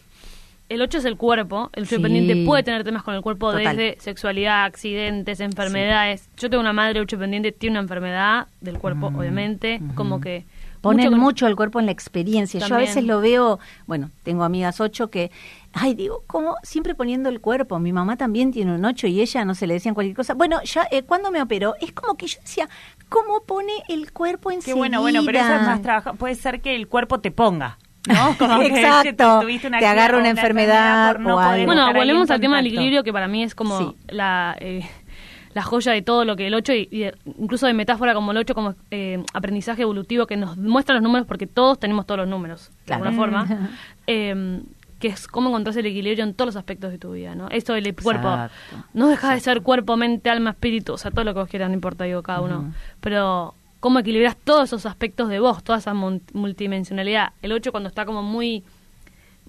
el 0.69 0.81
8 0.81 0.99
es 0.99 1.05
el 1.05 1.17
cuerpo, 1.17 1.69
el 1.73 1.83
8 1.83 1.89
Sí. 1.89 1.95
dependiente 1.97 2.45
puede 2.45 2.63
tener 2.63 2.83
temas 2.85 3.03
con 3.03 3.13
el 3.13 3.21
cuerpo 3.21 3.51
Total. 3.51 3.75
desde 3.75 3.99
sexualidad, 4.01 4.63
accidentes, 4.63 5.39
enfermedades. 5.41 6.29
Yo 6.37 6.49
tengo 6.49 6.61
una 6.61 6.73
madre 6.73 6.99
8 7.01 7.17
dependiente, 7.17 7.51
tiene 7.51 7.73
una 7.73 7.81
enfermedad 7.81 8.47
del 8.61 8.77
cuerpo, 8.79 9.07
obviamente, 9.07 9.81
como 9.95 10.21
que... 10.21 10.45
Ponen 10.81 11.13
mucho 11.15 11.45
el 11.45 11.55
cuerpo 11.55 11.79
en 11.79 11.85
la 11.85 11.91
experiencia. 11.91 12.59
Yo 12.65 12.73
a 12.73 12.79
veces 12.79 13.03
lo 13.03 13.21
veo, 13.21 13.59
bueno, 13.85 14.09
tengo 14.23 14.43
amigas 14.43 14.81
ocho 14.81 15.11
que, 15.11 15.29
ay, 15.73 15.93
digo, 15.95 16.23
¿cómo? 16.27 16.55
Siempre 16.63 16.95
poniendo 16.95 17.29
el 17.29 17.39
cuerpo. 17.41 17.79
Mi 17.79 17.93
mamá 17.93 18.17
también 18.17 18.51
tiene 18.51 18.73
un 18.75 18.83
ocho 18.85 19.07
y 19.07 19.21
ella 19.21 19.45
no 19.45 19.55
se 19.55 19.67
le 19.67 19.75
decían 19.75 19.93
cualquier 19.93 20.15
cosa. 20.15 20.33
Bueno, 20.33 20.61
ya, 20.63 20.87
eh, 20.91 21.03
cuando 21.03 21.31
me 21.31 21.41
operó, 21.41 21.75
es 21.81 21.91
como 21.93 22.15
que 22.15 22.27
yo 22.27 22.39
decía, 22.41 22.67
¿cómo 23.09 23.41
pone 23.45 23.71
el 23.89 24.11
cuerpo 24.11 24.49
Qué 24.49 24.55
enseguida? 24.55 24.77
bueno, 24.77 25.01
bueno, 25.01 25.21
pero 25.25 25.39
eso 25.39 25.53
es 25.55 25.61
más 25.61 25.81
trabajo. 25.81 26.13
Puede 26.15 26.35
ser 26.35 26.61
que 26.61 26.75
el 26.75 26.87
cuerpo 26.87 27.19
te 27.19 27.31
ponga. 27.31 27.77
¿no? 28.07 28.35
Como 28.39 28.59
que 28.61 28.67
Exacto. 28.81 29.41
tuviste 29.41 29.67
una 29.67 29.77
Te 29.77 29.85
agarra 29.85 30.17
una 30.17 30.29
enfermedad 30.29 31.11
por 31.13 31.21
no 31.21 31.35
o 31.35 31.37
poder 31.37 31.51
algo. 31.51 31.65
Bueno, 31.67 31.93
volvemos 31.93 32.29
en 32.29 32.33
al 32.33 32.41
tema 32.41 32.57
del 32.57 32.65
equilibrio, 32.67 33.03
que 33.03 33.13
para 33.13 33.27
mí 33.27 33.43
es 33.43 33.53
como 33.53 33.77
Sí. 33.77 33.95
la, 34.09 34.55
eh, 34.59 34.81
la 35.53 35.61
joya 35.61 35.91
de 35.91 36.01
todo 36.01 36.25
lo 36.25 36.35
que 36.35 36.47
el 36.47 36.53
8, 36.55 36.73
y, 36.73 36.87
y 36.89 36.99
de- 37.01 37.15
incluso 37.37 37.67
de 37.67 37.73
metáfora 37.75 38.15
como 38.15 38.31
el 38.31 38.37
8, 38.37 38.55
como 38.55 38.73
eh, 38.89 39.23
aprendizaje 39.35 39.83
evolutivo 39.83 40.25
que 40.25 40.35
nos 40.35 40.57
muestra 40.57 40.95
los 40.95 41.03
números, 41.03 41.27
porque 41.27 41.45
todos 41.45 41.79
tenemos 41.79 42.07
todos 42.07 42.21
los 42.21 42.27
números, 42.27 42.71
de 42.71 42.85
Claro. 42.85 43.03
alguna 43.05 43.15
forma, 43.23 43.69
eh, 44.07 44.61
que 45.01 45.09
es 45.09 45.27
cómo 45.27 45.49
encontrás 45.49 45.75
el 45.75 45.87
equilibrio 45.87 46.23
en 46.23 46.33
todos 46.33 46.47
los 46.47 46.55
aspectos 46.55 46.91
de 46.91 46.97
tu 46.97 47.11
vida, 47.11 47.35
¿no? 47.35 47.49
Esto 47.49 47.73
del 47.73 47.93
cuerpo, 47.95 48.37
no 48.93 49.09
deja 49.09 49.33
de 49.33 49.39
ser 49.41 49.61
cuerpo, 49.61 49.97
mente, 49.97 50.29
alma, 50.29 50.51
espíritu, 50.51 50.93
o 50.93 50.97
sea, 50.97 51.11
todo 51.11 51.25
lo 51.25 51.33
que 51.33 51.39
vos 51.41 51.49
quieras, 51.49 51.69
no 51.69 51.73
importa, 51.73 52.05
digo, 52.05 52.23
cada 52.23 52.39
uno, 52.39 52.73
pero 53.01 53.55
cómo 53.81 53.99
equilibras 53.99 54.37
todos 54.37 54.69
esos 54.69 54.85
aspectos 54.85 55.27
de 55.27 55.39
vos, 55.39 55.63
toda 55.63 55.79
esa 55.79 55.93
multidimensionalidad. 55.93 57.33
El 57.41 57.51
8 57.51 57.71
cuando 57.71 57.89
está 57.89 58.05
como 58.05 58.21
muy 58.21 58.63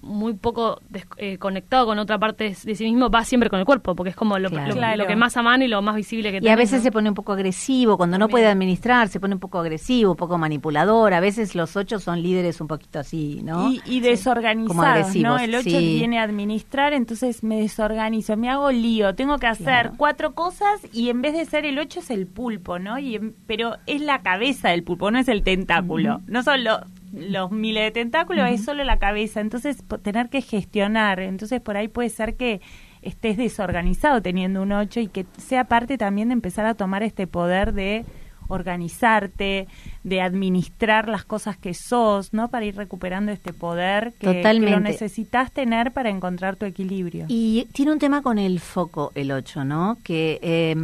muy 0.03 0.33
poco 0.33 0.79
des- 0.89 1.07
eh, 1.17 1.37
conectado 1.37 1.85
con 1.85 1.97
otra 1.97 2.19
parte 2.19 2.55
de, 2.63 2.75
sí 2.75 2.83
mismo, 2.83 3.09
va 3.09 3.23
siempre 3.23 3.49
con 3.49 3.59
el 3.59 3.65
cuerpo, 3.65 3.95
porque 3.95 4.09
es 4.11 4.15
como 4.15 4.37
lo, 4.37 4.49
Claro. 4.49 4.67
lo- 4.67 4.73
Claro. 4.75 4.97
lo 4.97 5.07
que 5.07 5.15
más 5.15 5.35
aman 5.37 5.61
y 5.61 5.67
lo 5.67 5.81
más 5.81 5.95
visible 5.95 6.31
que 6.31 6.39
Y 6.45 6.49
a 6.49 6.55
veces 6.55 6.79
¿no? 6.79 6.83
se 6.83 6.91
pone 6.91 7.09
un 7.09 7.15
poco 7.15 7.31
agresivo, 7.33 7.97
cuando 7.97 8.17
no 8.17 8.27
puede 8.27 8.47
administrar, 8.47 9.07
se 9.07 9.19
pone 9.19 9.33
un 9.33 9.39
poco 9.39 9.59
agresivo, 9.59 10.11
un 10.11 10.17
poco 10.17 10.37
manipulador. 10.37 11.13
A 11.13 11.19
veces 11.19 11.55
los 11.55 11.75
ocho 11.75 11.99
son 11.99 12.21
líderes 12.21 12.59
un 12.61 12.67
poquito 12.67 12.99
así, 12.99 13.41
¿no? 13.43 13.71
Y, 13.71 13.81
y 13.85 13.99
desorganizados, 14.01 15.07
Como 15.13 15.21
¿no? 15.27 15.39
El 15.39 15.55
8 15.55 15.63
sí. 15.69 15.95
viene 15.95 16.19
a 16.19 16.23
administrar, 16.23 16.93
entonces 16.93 17.43
me 17.43 17.59
desorganizo, 17.61 18.35
me 18.37 18.49
hago 18.49 18.71
lío, 18.71 19.15
tengo 19.15 19.37
que 19.37 19.47
hacer 19.47 19.63
Claro. 19.65 19.91
cuatro 19.97 20.33
cosas 20.33 20.81
y 20.91 21.09
en 21.09 21.21
vez 21.21 21.33
de 21.33 21.45
ser 21.45 21.65
el 21.65 21.79
8 21.79 21.99
es 22.01 22.09
el 22.09 22.27
pulpo, 22.27 22.79
¿no? 22.79 22.99
Y 22.99 23.19
pero 23.47 23.77
es 23.85 24.01
la 24.01 24.21
cabeza 24.21 24.69
del 24.69 24.83
pulpo, 24.83 25.11
no 25.11 25.19
es 25.19 25.27
el 25.27 25.43
tentáculo. 25.43 26.21
No 26.27 26.43
son 26.43 26.63
lo- 26.63 26.79
los 27.13 27.51
miles 27.51 27.83
de 27.83 27.91
tentáculos, 27.91 28.49
es 28.49 28.65
solo 28.65 28.83
la 28.83 28.97
cabeza. 28.97 29.39
Entonces, 29.39 29.83
tener 30.01 30.29
que 30.29 30.41
gestionar. 30.41 31.19
Entonces, 31.19 31.61
por 31.61 31.77
ahí 31.77 31.87
puede 31.87 32.09
ser 32.09 32.35
que 32.35 32.59
estés 33.01 33.37
desorganizado 33.37 34.21
teniendo 34.21 34.61
un 34.61 34.71
8 34.71 34.99
y 34.99 35.07
que 35.07 35.25
sea 35.37 35.65
parte 35.65 35.97
también 35.97 36.29
de 36.29 36.33
empezar 36.33 36.65
a 36.65 36.73
tomar 36.73 37.03
este 37.03 37.27
poder 37.27 37.73
de 37.73 38.05
organizarte, 38.53 39.67
de 40.03 40.21
administrar 40.21 41.07
las 41.07 41.23
cosas 41.25 41.57
que 41.57 41.73
sos, 41.73 42.33
¿no? 42.33 42.49
Para 42.49 42.65
ir 42.65 42.75
recuperando 42.75 43.31
este 43.31 43.53
poder 43.53 44.13
que, 44.19 44.43
lo 44.53 44.79
necesitas 44.79 45.51
tener 45.51 45.91
para 45.91 46.09
encontrar 46.09 46.55
tu 46.55 46.65
equilibrio. 46.65 47.25
Y 47.29 47.67
tiene 47.73 47.91
un 47.91 47.99
tema 47.99 48.21
con 48.21 48.37
el 48.37 48.59
foco, 48.59 49.11
el 49.15 49.31
8, 49.31 49.63
¿no? 49.65 49.97
Que 50.03 50.39
eh, 50.41 50.75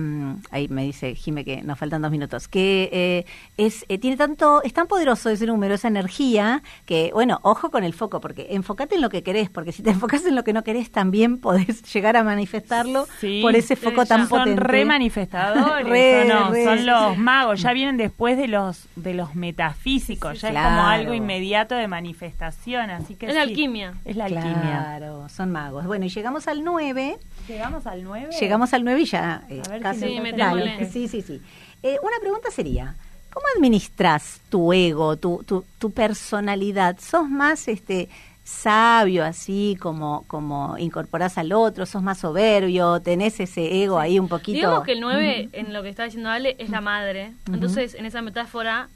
ahí 0.52 0.68
me 0.70 0.84
dice 0.84 1.16
Jime 1.16 1.44
que 1.46 1.62
nos 1.62 1.78
faltan 1.78 2.02
dos 2.02 2.12
minutos. 2.12 2.48
Que 2.48 2.90
eh, 2.92 3.26
es 3.58 3.86
eh, 3.90 3.98
tiene 3.98 4.18
tanto, 4.18 4.62
es 4.64 4.74
tan 4.74 4.88
poderoso 4.88 5.30
ese 5.30 5.46
número, 5.46 5.76
esa 5.76 5.88
energía, 5.88 6.62
que 6.86 7.12
bueno, 7.14 7.40
ojo 7.44 7.70
con 7.72 7.84
el 7.84 7.94
foco, 7.94 8.20
porque 8.22 8.48
enfocate 8.52 8.96
en 8.96 9.02
lo 9.02 9.10
que 9.10 9.24
querés, 9.24 9.50
porque 9.50 9.72
si 9.72 9.84
te 9.84 9.90
enfocas 9.92 10.26
en 10.26 10.36
lo 10.36 10.44
que 10.44 10.54
no 10.54 10.64
querés, 10.64 10.92
también 10.92 11.40
podés 11.40 11.82
llegar 11.94 12.18
a 12.18 12.24
manifestarlo 12.24 13.06
Sí, 13.20 13.40
por 13.42 13.56
ese 13.56 13.76
foco 13.76 14.04
ya. 14.04 14.06
tan 14.06 14.28
son 14.28 14.40
potente. 14.40 14.64
re 14.64 14.86
manifestadores, 14.86 15.88
Re, 15.90 16.22
¿o 16.22 16.26
no? 16.26 16.52
re, 16.52 16.64
son 16.64 16.86
los 16.86 17.18
magos, 17.18 17.59
ya 17.62 17.74
vienen 17.74 17.98
después 17.98 18.38
de 18.38 18.48
los 18.48 18.86
de 18.96 19.14
los 19.14 19.36
metafísicos, 19.36 20.34
Sí, 20.34 20.40
ya 20.42 20.50
es 20.50 20.56
como 20.56 20.88
algo 20.88 21.14
inmediato 21.14 21.76
de 21.76 21.88
manifestación, 21.88 22.90
así 22.90 23.16
que 23.16 23.28
Es 23.28 23.36
la 23.36 23.44
sí, 23.44 23.50
alquimia. 23.50 23.94
Es 24.06 24.16
la 24.16 24.26
alquimia. 24.26 24.62
Claro, 24.62 25.30
son 25.30 25.52
magos. 25.52 25.86
Bueno, 25.86 26.06
y 26.06 26.10
llegamos 26.10 26.48
al 26.48 26.64
9. 26.64 27.18
Llegamos 27.48 27.86
al 27.88 28.04
9. 28.04 28.30
Llegamos 28.40 28.74
al 28.74 28.84
9 28.84 29.02
y 29.02 29.06
ya 29.06 29.44
eh, 29.50 29.62
A 29.66 29.70
ver 29.70 29.78
si 29.78 29.84
casi. 29.84 30.00
Dale, 30.02 30.22
metémosle. 30.22 30.90
sí, 30.92 31.08
sí, 31.08 31.22
sí. 31.22 31.42
Eh, 31.84 31.98
una 32.02 32.20
pregunta 32.20 32.52
sería, 32.52 32.96
¿cómo 33.32 33.46
administras 33.56 34.42
tu 34.50 34.74
ego, 34.74 35.16
tu, 35.18 35.44
tu, 35.46 35.64
tu 35.78 35.92
personalidad? 35.92 36.98
¿Sos 37.00 37.30
más 37.30 37.68
este 37.68 38.10
sabio 38.50 39.24
así 39.24 39.78
como 39.80 40.24
como 40.28 40.78
incorporás 40.78 41.38
al 41.38 41.54
otro? 41.54 41.86
¿Sos 41.86 42.02
más 42.04 42.18
soberbio? 42.20 43.00
¿Tenés 43.02 43.40
ese 43.40 43.84
ego 43.84 44.00
ahí 44.00 44.20
un 44.20 44.28
poquito? 44.28 44.58
Digamos 44.58 44.84
que 44.84 44.94
el 44.94 45.02
9, 45.02 45.50
en 45.54 45.74
lo 45.74 45.84
que 45.84 45.90
está 45.90 46.04
diciendo 46.06 46.30
Ale, 46.30 46.56
es 46.60 46.70
la 46.70 46.82
madre. 46.82 47.34
Entonces, 47.54 47.94
en 47.96 48.06
esa 48.06 48.22
metáfora, 48.22 48.90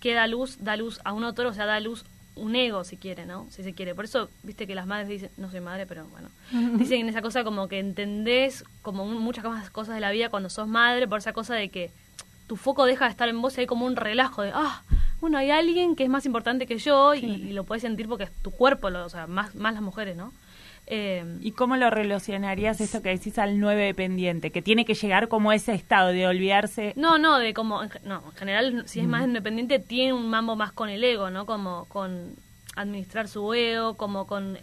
que 0.00 0.14
da 0.14 0.26
luz, 0.26 0.58
da 0.60 0.76
luz 0.76 1.00
a 1.04 1.12
un 1.12 1.24
otro, 1.24 1.48
o 1.48 1.52
sea, 1.54 1.66
da 1.66 1.80
luz 1.80 2.04
un 2.36 2.54
ego, 2.56 2.84
si 2.84 2.96
quiere, 2.96 3.26
¿no? 3.26 3.46
Si 3.50 3.62
se 3.62 3.74
quiere. 3.74 3.94
Por 3.94 4.04
eso, 4.06 4.28
viste 4.44 4.66
que 4.66 4.74
las 4.74 4.86
madres 4.86 5.08
dicen, 5.08 5.30
no 5.36 5.50
soy 5.50 5.60
madre, 5.60 5.84
pero 5.86 6.06
bueno, 6.06 6.28
dicen 6.78 7.06
esa 7.08 7.20
cosa 7.20 7.44
como 7.44 7.68
que 7.68 7.78
entendés 7.80 8.64
como 8.82 9.04
un- 9.04 9.18
muchas 9.20 9.44
más 9.44 9.68
cosas 9.70 9.94
de 9.94 10.00
la 10.00 10.10
vida 10.10 10.28
cuando 10.30 10.48
sos 10.48 10.66
madre, 10.68 11.06
por 11.08 11.18
esa 11.18 11.32
cosa 11.34 11.54
de 11.54 11.68
que 11.68 11.90
tu 12.50 12.56
foco 12.56 12.84
deja 12.84 13.04
de 13.04 13.12
estar 13.12 13.28
en 13.28 13.40
vos 13.40 13.56
y 13.56 13.60
hay 13.60 13.66
como 13.68 13.86
un 13.86 13.94
relajo 13.94 14.42
de, 14.42 14.50
ah, 14.52 14.82
bueno, 15.20 15.38
hay 15.38 15.52
alguien 15.52 15.94
que 15.94 16.02
es 16.02 16.10
más 16.10 16.26
importante 16.26 16.66
que 16.66 16.78
yo 16.78 17.14
y, 17.14 17.20
y 17.24 17.52
lo 17.52 17.62
puedes 17.62 17.82
sentir 17.82 18.08
porque 18.08 18.24
es 18.24 18.32
tu 18.42 18.50
cuerpo, 18.50 18.90
lo- 18.90 19.06
o 19.06 19.08
sea, 19.08 19.28
más, 19.28 19.54
más 19.54 19.72
las 19.74 19.82
mujeres, 19.82 20.16
¿no? 20.16 20.32
Eh, 20.88 21.24
¿Y 21.40 21.52
cómo 21.52 21.76
lo 21.76 21.88
relacionarías 21.90 22.80
esto 22.80 23.00
que 23.02 23.10
decís 23.10 23.38
al 23.38 23.60
9 23.60 23.84
dependiente? 23.84 24.50
Que 24.50 24.62
tiene 24.62 24.84
que 24.84 24.94
llegar 24.94 25.28
como 25.28 25.52
ese 25.52 25.72
estado 25.74 26.08
de 26.08 26.26
olvidarse. 26.26 26.92
No, 26.96 27.18
no, 27.18 27.38
de 27.38 27.54
como, 27.54 27.84
no, 28.04 28.22
en 28.26 28.32
general, 28.36 28.82
si 28.88 28.98
es 28.98 29.06
más 29.06 29.22
independiente, 29.24 29.78
tiene 29.78 30.12
un 30.12 30.28
mambo 30.28 30.56
más 30.56 30.72
con 30.72 30.88
el 30.88 31.04
ego, 31.04 31.30
¿no? 31.30 31.46
Como 31.46 31.84
con 31.84 32.34
administrar 32.74 33.28
su 33.28 33.54
ego, 33.54 33.94
como 33.96 34.26
con 34.26 34.58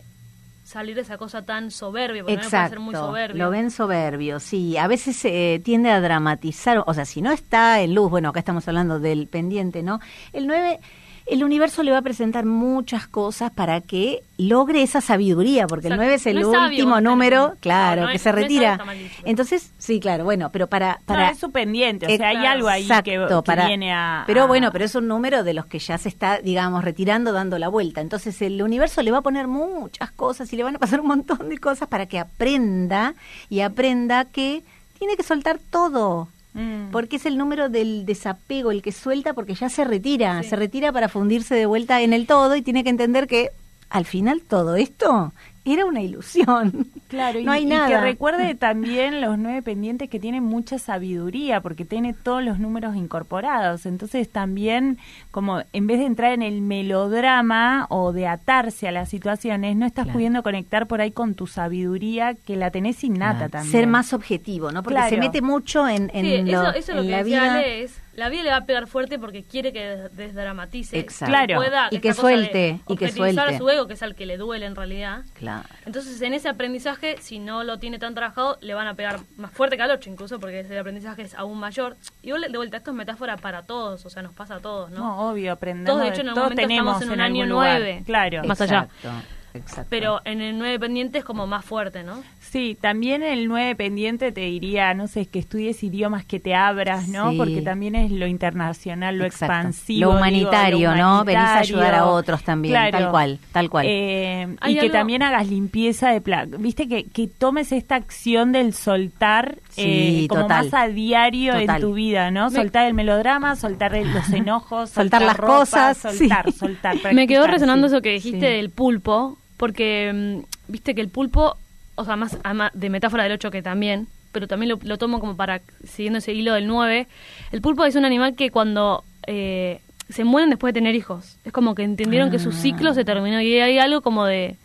salir 0.67 0.95
de 0.95 1.01
esa 1.01 1.17
cosa 1.17 1.45
tan 1.45 1.71
soberbia, 1.71 2.23
porque 2.23 2.34
no 2.34 2.39
puede 2.39 2.45
Exacto, 2.47 2.69
ser 2.71 2.80
muy 2.82 2.93
soberbio. 2.93 3.41
lo 3.45 3.49
ven 3.49 3.71
soberbio, 3.71 4.41
sí. 4.41 4.75
A 4.75 4.88
veces 4.88 5.23
eh, 5.23 5.62
tiende 5.63 5.89
a 5.91 6.01
dramatizar, 6.01 6.84
o 6.86 6.93
sea, 6.93 7.06
si 7.06 7.21
no 7.21 7.32
está 7.32 7.80
en 7.80 7.95
luz, 7.95 8.10
bueno, 8.10 8.30
acá 8.30 8.39
estamos 8.39 8.67
hablando 8.67 8.99
del 8.99 9.27
pendiente, 9.27 9.82
¿no? 9.82 10.01
El 10.34 10.45
9, 10.45 10.82
el 11.30 11.44
universo 11.44 11.84
le 11.84 11.92
va 11.92 11.98
a 11.98 12.02
presentar 12.02 12.46
muchas 12.46 13.08
cosas 13.08 13.52
para 13.52 13.82
que 13.82 14.24
logre 14.38 14.82
esa 14.84 15.02
sabiduría, 15.02 15.68
porque 15.68 15.88
el 15.88 15.94
Exacto. 15.94 16.04
9 16.06 16.16
es 16.16 16.26
el 16.28 16.36
No 16.36 16.40
es 16.42 16.48
sabio, 16.54 16.70
último 16.70 17.02
número, 17.02 17.56
claro, 17.60 18.02
no, 18.02 18.08
no 18.08 18.12
que 18.12 18.16
es- 18.18 18.22
se 18.22 18.32
retira. 18.32 18.80
Entonces, 19.26 19.72
sí, 19.78 20.00
claro, 20.00 20.24
bueno, 20.24 20.50
pero 20.52 20.68
para... 20.68 21.00
para 21.06 21.26
no, 21.26 21.32
es 21.32 21.40
su 21.40 21.52
pendiente, 21.52 22.06
o 22.06 22.16
sea, 22.16 22.30
hay 22.30 22.46
algo 22.46 22.68
ahí 22.70 22.82
que, 22.88 23.16
Exacto, 23.16 23.44
que 23.44 23.46
para, 23.46 23.68
viene 23.68 23.94
a... 23.94 24.24
pero 24.28 24.44
a- 24.44 24.46
bueno, 24.46 24.72
pero 24.72 24.86
es 24.86 24.96
un 24.96 25.08
número 25.08 25.44
de 25.44 25.54
los 25.54 25.66
que 25.66 25.80
ya 25.80 25.98
se 25.98 26.08
está, 26.10 26.40
digamos, 26.40 26.84
retirando, 26.84 27.32
dando 27.34 27.58
la 27.60 27.68
vuelta. 27.68 28.02
Entonces 28.02 28.42
el 28.42 28.62
universo 28.62 29.02
le 29.02 29.12
va 29.12 29.18
a 29.18 29.22
poner 29.22 29.48
muchas 29.48 30.12
cosas 30.12 30.52
y 30.54 30.56
le 30.56 30.63
van 30.63 30.76
a 30.78 30.80
pasar 30.80 31.02
un 31.02 31.08
montón 31.08 31.50
de 31.50 31.58
cosas 31.58 31.88
para 31.90 32.06
que 32.06 32.20
aprenda 32.20 33.16
y 33.50 33.60
aprenda 33.62 34.26
que 34.26 34.63
tiene 34.98 35.18
que 35.18 35.24
soltar 35.24 35.60
todo. 35.70 36.30
Mm. 36.58 36.91
Porque 36.91 37.15
es 37.17 37.26
el 37.26 37.38
número 37.38 37.70
del 37.70 38.06
desapego, 38.06 38.72
el 38.72 38.82
que 38.82 38.91
suelta 38.91 39.34
porque 39.34 39.54
ya 39.54 39.70
se 39.70 39.84
retira, 39.86 40.41
Sí. 40.43 40.50
se 40.50 40.56
retira 40.56 40.91
para 40.91 41.08
fundirse 41.08 41.54
de 41.56 41.65
vuelta 41.67 42.02
en 42.02 42.12
el 42.13 42.26
todo 42.28 42.56
y 42.56 42.62
tiene 42.62 42.84
que 42.84 42.89
entender 42.89 43.28
que 43.28 43.52
al 43.89 44.06
final 44.06 44.41
todo 44.41 44.76
esto 44.76 45.32
era 45.73 45.86
una 45.86 46.01
ilusión. 46.01 46.88
Claro, 47.08 47.39
y, 47.39 47.45
no 47.45 47.51
hay 47.53 47.63
y 47.63 47.65
nada. 47.67 47.88
que 47.88 47.97
recuerde 48.01 48.53
también 48.56 49.21
los 49.21 49.38
nueve 49.38 49.62
pendientes 49.62 50.10
que 50.10 50.19
tienen 50.19 50.43
mucha 50.43 50.77
sabiduría, 50.77 51.62
porque 51.62 51.86
tiene 51.86 52.13
todos 52.13 52.43
los 52.43 52.60
números 52.60 52.95
incorporados. 52.95 53.86
Entonces 53.86 54.30
también, 54.30 54.97
como 55.32 55.62
en 55.71 55.88
vez 55.88 55.99
de 55.99 56.06
entrar 56.06 56.34
en 56.34 56.41
el 56.41 56.62
melodrama 56.62 57.86
o 57.89 58.12
de 58.13 58.27
atarse 58.27 58.88
a 58.88 58.91
las 58.91 59.10
situaciones, 59.10 59.75
no 59.75 59.86
estás 59.86 60.03
Claro. 60.06 60.13
pudiendo 60.17 60.43
conectar 60.43 60.88
por 60.88 61.01
ahí 61.01 61.12
con 61.12 61.34
tu 61.36 61.47
sabiduría 61.47 62.34
que 62.34 62.56
la 62.56 62.71
tenés 62.71 63.03
innata 63.03 63.38
Claro. 63.47 63.51
también. 63.51 63.71
Ser 63.71 63.88
más 63.88 64.13
objetivo, 64.13 64.71
¿no? 64.71 64.84
Porque 64.84 65.01
se 65.10 65.17
mete 65.17 65.41
mucho 65.41 65.88
en, 65.88 66.12
en, 66.13 66.25
Sí, 66.45 66.51
lo- 66.51 66.62
eso, 66.63 66.69
eso 66.73 66.91
es 66.91 66.95
lo 66.97 67.01
que 67.03 67.10
la 67.10 67.17
decía 67.23 67.39
vida. 67.41 67.53
Ale, 67.56 67.84
es 67.84 67.99
la 68.17 68.27
vida 68.30 68.43
le 68.43 68.49
va 68.49 68.58
a 68.58 68.65
pegar 68.65 68.88
fuerte 68.88 69.17
porque 69.19 69.43
quiere 69.43 69.71
que 69.71 69.80
des- 69.95 70.15
desdramatice. 70.17 70.99
Exacto. 70.99 71.47
que 71.47 71.56
pueda 71.56 71.88
Y 71.91 71.99
que 71.99 72.13
suelte, 72.13 72.80
y 72.88 72.97
que 72.97 73.10
suelte. 73.12 73.58
su 73.58 73.69
ego, 73.69 73.88
que 73.88 73.93
es 73.93 74.03
al 74.03 74.15
que 74.15 74.25
le 74.25 74.36
duele 74.38 74.65
en 74.65 74.75
realidad. 74.75 75.21
Claro. 75.36 75.69
Entonces, 75.86 76.19
en 76.21 76.34
ese 76.34 76.49
aprendizaje, 76.49 77.15
si 77.21 77.39
no 77.39 77.63
lo 77.63 77.77
tiene 77.80 77.99
tan 77.99 78.13
trabajado, 78.15 78.58
le 78.60 78.73
van 78.73 78.88
a 78.88 78.95
pegar 78.95 79.19
más 79.38 79.51
fuerte 79.51 79.77
que 79.77 79.84
al 79.84 79.91
8, 79.91 80.10
incluso, 80.10 80.39
porque 80.39 80.60
ese 80.62 80.77
aprendizaje 80.77 81.21
es 81.21 81.36
aún 81.36 81.60
mayor. 81.60 81.95
Y 82.23 82.32
de 82.32 82.58
vuelta, 82.58 82.77
esto 82.77 82.91
es 82.91 82.97
metáfora 82.97 83.38
para 83.38 83.62
todos, 83.63 84.06
o 84.06 84.10
sea, 84.10 84.23
nos 84.23 84.34
pasa 84.34 84.56
a 84.56 84.60
todos, 84.60 84.89
¿no? 84.91 84.97
No, 84.99 85.30
obvio, 85.30 85.51
aprendemos. 85.53 85.88
Todos, 85.97 86.01
de 86.03 86.10
hecho, 86.10 86.21
en 86.21 86.27
algún 86.30 86.36
todos 86.41 86.49
momento 86.51 86.67
tenemos 86.67 86.93
estamos 86.95 87.03
en 87.03 87.19
un 87.19 87.21
año 87.21 87.45
nueve. 87.45 88.03
Claro. 88.06 88.43
Más 88.45 88.60
allá. 88.62 88.88
Exacto, 89.03 89.10
exacto. 89.53 89.88
Pero 89.89 90.21
en 90.25 90.41
el 90.41 90.58
9 90.58 90.80
pendiente 90.80 91.19
es 91.19 91.23
como 91.23 91.47
más 91.47 91.63
fuerte, 91.63 92.03
¿no? 92.03 92.23
Sí, 92.51 92.77
también 92.79 93.23
el 93.23 93.47
9 93.47 93.75
pendiente 93.75 94.31
te 94.31 94.41
diría, 94.41 94.93
no 94.93 95.07
sé, 95.07 95.25
que 95.25 95.38
estudies 95.39 95.83
idiomas 95.83 96.23
que 96.25 96.39
te 96.39 96.55
abras, 96.55 97.07
¿no? 97.10 97.31
Sí. 97.31 97.38
Porque 97.38 97.62
también 97.62 97.95
es 97.95 98.10
lo 98.12 98.25
internacional, 98.25 99.17
lo 99.17 99.25
Exacto. 99.25 99.53
expansivo. 99.53 99.99
Lo 99.99 100.07
digo, 100.07 100.17
humanitario, 100.17 100.95
¿no? 100.95 101.25
Venís 101.25 101.41
a 101.43 101.60
ayudar 101.60 101.93
a 101.95 102.05
otros 102.05 102.43
también, 102.43 102.71
Claro. 102.73 102.91
tal 102.97 103.12
cual, 103.12 103.39
tal 103.51 103.69
cual. 103.69 103.86
Eh, 103.89 104.47
y 104.67 104.73
que 104.75 104.79
algo- 104.81 104.91
también 104.93 105.23
hagas 105.23 105.47
limpieza 105.49 106.10
de 106.10 106.21
placa. 106.21 106.57
Viste, 106.57 106.88
que, 106.88 107.03
que 107.05 107.27
tomes 107.27 107.71
esta 107.71 107.95
acción 107.95 108.51
del 108.51 108.73
soltar 108.73 109.57
Sí, 109.69 110.23
eh, 110.23 110.27
como 110.29 110.43
total. 110.43 110.65
más 110.65 110.73
a 110.73 110.88
diario 110.88 111.53
Total. 111.60 111.75
en 111.75 111.81
tu 111.81 111.93
vida, 111.93 112.31
¿no? 112.31 112.49
Me- 112.49 112.55
Soltar 112.55 112.88
el 112.88 112.93
melodrama, 112.93 113.55
soltar 113.55 113.93
el- 113.93 114.12
los 114.13 114.29
enojos, 114.31 114.89
Soltar 114.91 115.21
las 115.21 115.36
ropa, 115.38 115.57
cosas, 115.60 115.97
soltar, 115.97 116.45
sí. 116.51 116.57
soltar. 116.57 116.95
Me 117.13 117.27
quedó 117.27 117.45
resonando 117.45 117.88
sí. 117.89 117.93
eso 117.95 118.01
que 118.01 118.13
dijiste 118.13 118.39
Sí. 118.39 118.55
del 118.55 118.69
pulpo, 118.69 119.38
porque 119.57 120.12
mm, 120.39 120.71
viste 120.71 120.95
que 120.95 121.01
el 121.01 121.10
pulpo, 121.10 121.57
o 121.97 122.05
sea, 122.05 122.15
más, 122.15 122.38
además 122.43 122.71
de 122.73 122.89
metáfora 122.89 123.23
del 123.23 123.33
8 123.33 123.51
que 123.51 123.62
también, 123.62 124.07
pero 124.31 124.47
también 124.47 124.69
lo, 124.69 124.79
lo 124.83 124.97
tomo 124.97 125.19
como 125.19 125.36
para, 125.36 125.62
siguiendo 125.83 126.19
ese 126.19 126.33
hilo 126.33 126.53
del 126.53 126.67
9, 126.67 127.07
el 127.51 127.62
pulpo 127.62 127.83
es 127.86 127.95
un 127.95 128.05
animal 128.05 128.36
que 128.36 128.49
cuando 128.51 129.03
eh, 129.27 129.81
se 130.10 130.23
mueren 130.23 130.49
después 130.49 130.73
de 130.73 130.79
tener 130.79 130.95
hijos, 130.95 131.38
es 131.43 131.51
como 131.51 131.75
que 131.75 131.83
entendieron 131.83 132.31
que 132.31 132.39
su 132.39 132.49
Ah. 132.49 132.53
ciclo 132.53 132.93
se 132.93 133.03
terminó 133.03 133.41
y 133.41 133.60
hay 133.60 133.77
algo 133.79 134.01
como 134.01 134.25
de, 134.25 134.55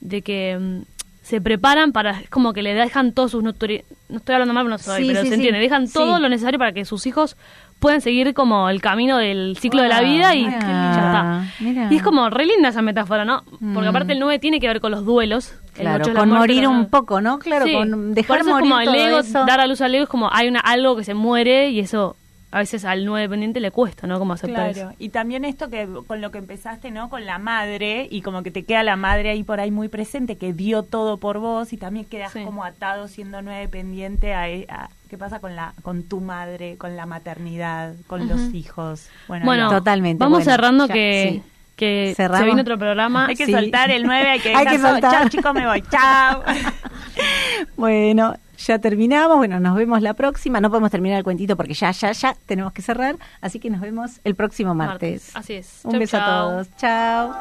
de 0.00 0.22
que 0.22 0.56
mm, 0.58 0.82
se 1.22 1.40
preparan 1.42 1.92
para, 1.92 2.20
es 2.20 2.30
como 2.30 2.54
que 2.54 2.62
le 2.62 2.72
dejan 2.74 3.12
todos 3.12 3.32
sus 3.32 3.42
no 3.42 3.50
estoy 3.50 3.82
hablando 4.34 4.54
mal, 4.54 4.66
no 4.66 4.78
soy, 4.78 5.02
Sí, 5.02 5.08
pero 5.08 5.20
sí, 5.20 5.26
se 5.28 5.34
sí. 5.34 5.34
entiende, 5.34 5.60
dejan 5.60 5.90
todo 5.90 6.18
lo 6.20 6.28
necesario 6.30 6.58
para 6.58 6.72
que 6.72 6.86
sus 6.86 7.06
hijos 7.06 7.36
puedan 7.80 8.00
seguir 8.00 8.32
como 8.32 8.70
el 8.70 8.80
camino 8.80 9.18
del 9.18 9.56
ciclo 9.60 9.82
de 9.82 9.88
la 9.88 10.00
vida 10.00 10.34
y 10.34 10.46
Ah, 10.46 10.50
ya 10.96 11.06
está. 11.06 11.62
mira. 11.62 11.88
Y 11.92 11.96
es 11.96 12.02
como 12.02 12.30
re 12.30 12.46
linda 12.46 12.70
esa 12.70 12.80
metáfora, 12.82 13.24
¿no? 13.26 13.42
Porque 13.44 13.60
Mm. 13.60 13.88
aparte 13.88 14.12
el 14.14 14.20
9 14.20 14.38
tiene 14.38 14.58
que 14.58 14.68
ver 14.68 14.80
con 14.80 14.90
los 14.90 15.04
duelos. 15.04 15.52
El 15.78 15.86
Claro, 15.86 16.04
con 16.04 16.14
muerte, 16.28 16.34
morir 16.38 16.62
¿no? 16.64 16.70
un 16.70 16.88
poco, 16.90 17.20
¿no? 17.20 17.38
Claro, 17.38 17.66
Sí. 17.66 17.72
con 17.72 18.14
dejar 18.14 18.38
Por 18.38 18.46
eso 18.46 18.50
morir 18.50 18.64
es 18.66 18.70
como 18.70 18.80
el 18.80 18.86
todo 18.86 19.06
ego, 19.08 19.18
eso. 19.20 19.44
dar 19.46 19.60
a 19.60 19.66
luz 19.66 19.80
al 19.80 19.94
ego 19.94 20.04
es 20.04 20.10
como 20.10 20.28
hay 20.32 20.48
una 20.48 20.60
algo 20.60 20.96
que 20.96 21.04
se 21.04 21.14
muere 21.14 21.70
y 21.70 21.80
eso 21.80 22.16
a 22.50 22.60
veces 22.60 22.86
al 22.86 23.04
9 23.04 23.20
dependiente 23.24 23.60
le 23.60 23.70
cuesta, 23.70 24.06
¿no? 24.06 24.18
Como 24.18 24.32
aceptar 24.32 24.72
Claro, 24.72 24.88
eso. 24.90 24.96
y 24.98 25.10
también 25.10 25.44
esto 25.44 25.68
que 25.68 25.86
con 26.06 26.22
lo 26.22 26.30
que 26.30 26.38
empezaste, 26.38 26.90
¿no? 26.90 27.10
Con 27.10 27.26
la 27.26 27.38
madre 27.38 28.08
y 28.10 28.22
como 28.22 28.42
que 28.42 28.50
te 28.50 28.62
queda 28.64 28.82
la 28.82 28.96
madre 28.96 29.28
ahí 29.28 29.42
por 29.42 29.60
ahí 29.60 29.70
muy 29.70 29.88
presente 29.88 30.36
que 30.38 30.54
dio 30.54 30.82
todo 30.82 31.18
por 31.18 31.40
vos 31.40 31.74
y 31.74 31.76
también 31.76 32.06
quedas 32.06 32.32
Sí. 32.32 32.42
como 32.44 32.64
atado 32.64 33.06
siendo 33.06 33.42
nueve 33.42 33.68
pendiente 33.68 34.32
a, 34.32 34.44
a- 34.44 34.88
qué 35.10 35.18
pasa 35.18 35.40
con 35.40 35.56
la 35.56 35.74
con 35.82 36.04
tu 36.04 36.22
madre, 36.22 36.76
con 36.78 36.96
la 36.96 37.04
maternidad, 37.04 37.92
con 38.06 38.26
los 38.28 38.40
hijos. 38.54 39.08
Bueno. 39.28 39.68
Totalmente, 39.68 40.18
Vamos 40.24 40.38
bueno, 40.38 40.50
cerrando 40.50 40.86
ya, 40.86 40.94
que, 40.94 41.30
sí. 41.44 41.50
Que 41.78 42.12
se 42.16 42.28
viene 42.44 42.60
otro 42.60 42.76
programa. 42.76 43.26
hay 43.26 43.36
que 43.36 43.46
sí. 43.46 43.52
soltar 43.52 43.90
el 43.90 44.02
9, 44.02 44.28
hay 44.28 44.40
que 44.40 44.54
Hay 44.54 44.66
que 44.66 44.78
soltar. 44.78 45.12
Chao, 45.12 45.28
chicos, 45.28 45.54
me 45.54 45.66
voy. 45.66 45.82
Chao. 45.82 46.42
Bueno, 47.76 48.36
ya 48.58 48.78
terminamos. 48.78 49.38
Bueno, 49.38 49.58
nos 49.58 49.74
vemos 49.74 50.02
la 50.02 50.14
próxima. 50.14 50.60
No 50.60 50.70
podemos 50.70 50.90
terminar 50.90 51.18
el 51.18 51.24
cuentito 51.24 51.56
porque 51.56 51.74
ya, 51.74 51.90
ya, 51.90 52.12
ya 52.12 52.36
tenemos 52.46 52.72
que 52.72 52.82
cerrar. 52.82 53.16
Así 53.40 53.58
que 53.58 53.70
nos 53.70 53.80
vemos 53.80 54.20
el 54.22 54.36
próximo 54.36 54.74
martes. 54.74 55.32
Martes, 55.34 55.36
así 55.36 55.54
es. 55.54 55.80
Un 55.84 55.92
Chau, 55.92 56.00
beso 56.00 56.16
chau. 56.18 56.26
a 56.26 56.26
todos. 56.26 56.68
Chao. 56.76 57.34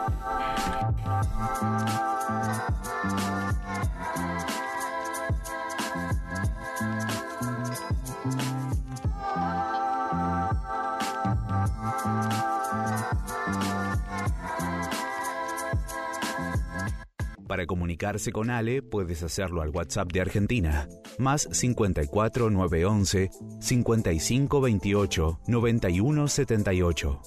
Para 17.58 17.66
comunicarse 17.66 18.32
con 18.32 18.52
Ale 18.52 18.84
puedes 18.84 19.24
hacerlo 19.24 19.64
al 19.64 19.70
WhatsApp 19.70 20.12
de 20.12 20.22
Argentina, 20.22 20.88
más 21.18 21.50
54 21.52 22.52
911 22.52 23.32
55 23.60 24.62
28 24.62 25.40
91 25.48 26.28
78. 26.28 27.22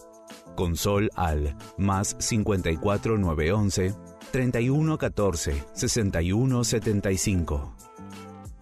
Con 0.55 0.77
Sol 0.77 1.11
al 1.17 1.57
más 1.79 2.15
54 2.21 3.19
911 3.19 3.93
31 4.31 4.99
14 4.99 5.65
61 5.73 6.63
75. 6.63 7.77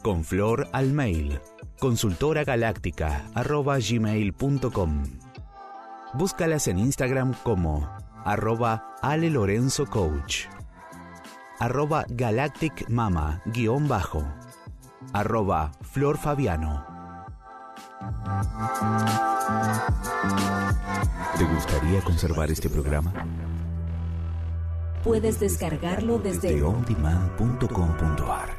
Con 0.02 0.24
Flor 0.24 0.68
al 0.72 0.94
mail 0.94 1.38
consultoragaláctica 1.78 3.30
arroba 3.34 3.76
gmail.com. 3.78 5.02
Búscalas 6.14 6.66
en 6.66 6.78
Instagram 6.78 7.34
como 7.42 7.86
arroba 8.24 8.96
Ale 9.02 9.28
Lorenzo 9.28 9.84
Coach 9.84 10.46
arroba 11.58 12.04
Galactic 12.08 12.88
Mama 12.88 13.42
guion 13.46 13.88
bajo, 13.88 14.24
arroba 15.12 15.72
Flor 15.82 16.18
Fabiano. 16.18 16.84
¿Te 21.36 21.44
gustaría 21.44 22.00
conservar 22.02 22.50
este 22.50 22.68
programa? 22.68 23.12
Puedes 25.04 25.40
descargarlo 25.40 26.18
desde 26.18 26.52
Desde 26.52 26.62
ondemand.com.ar 26.62 28.58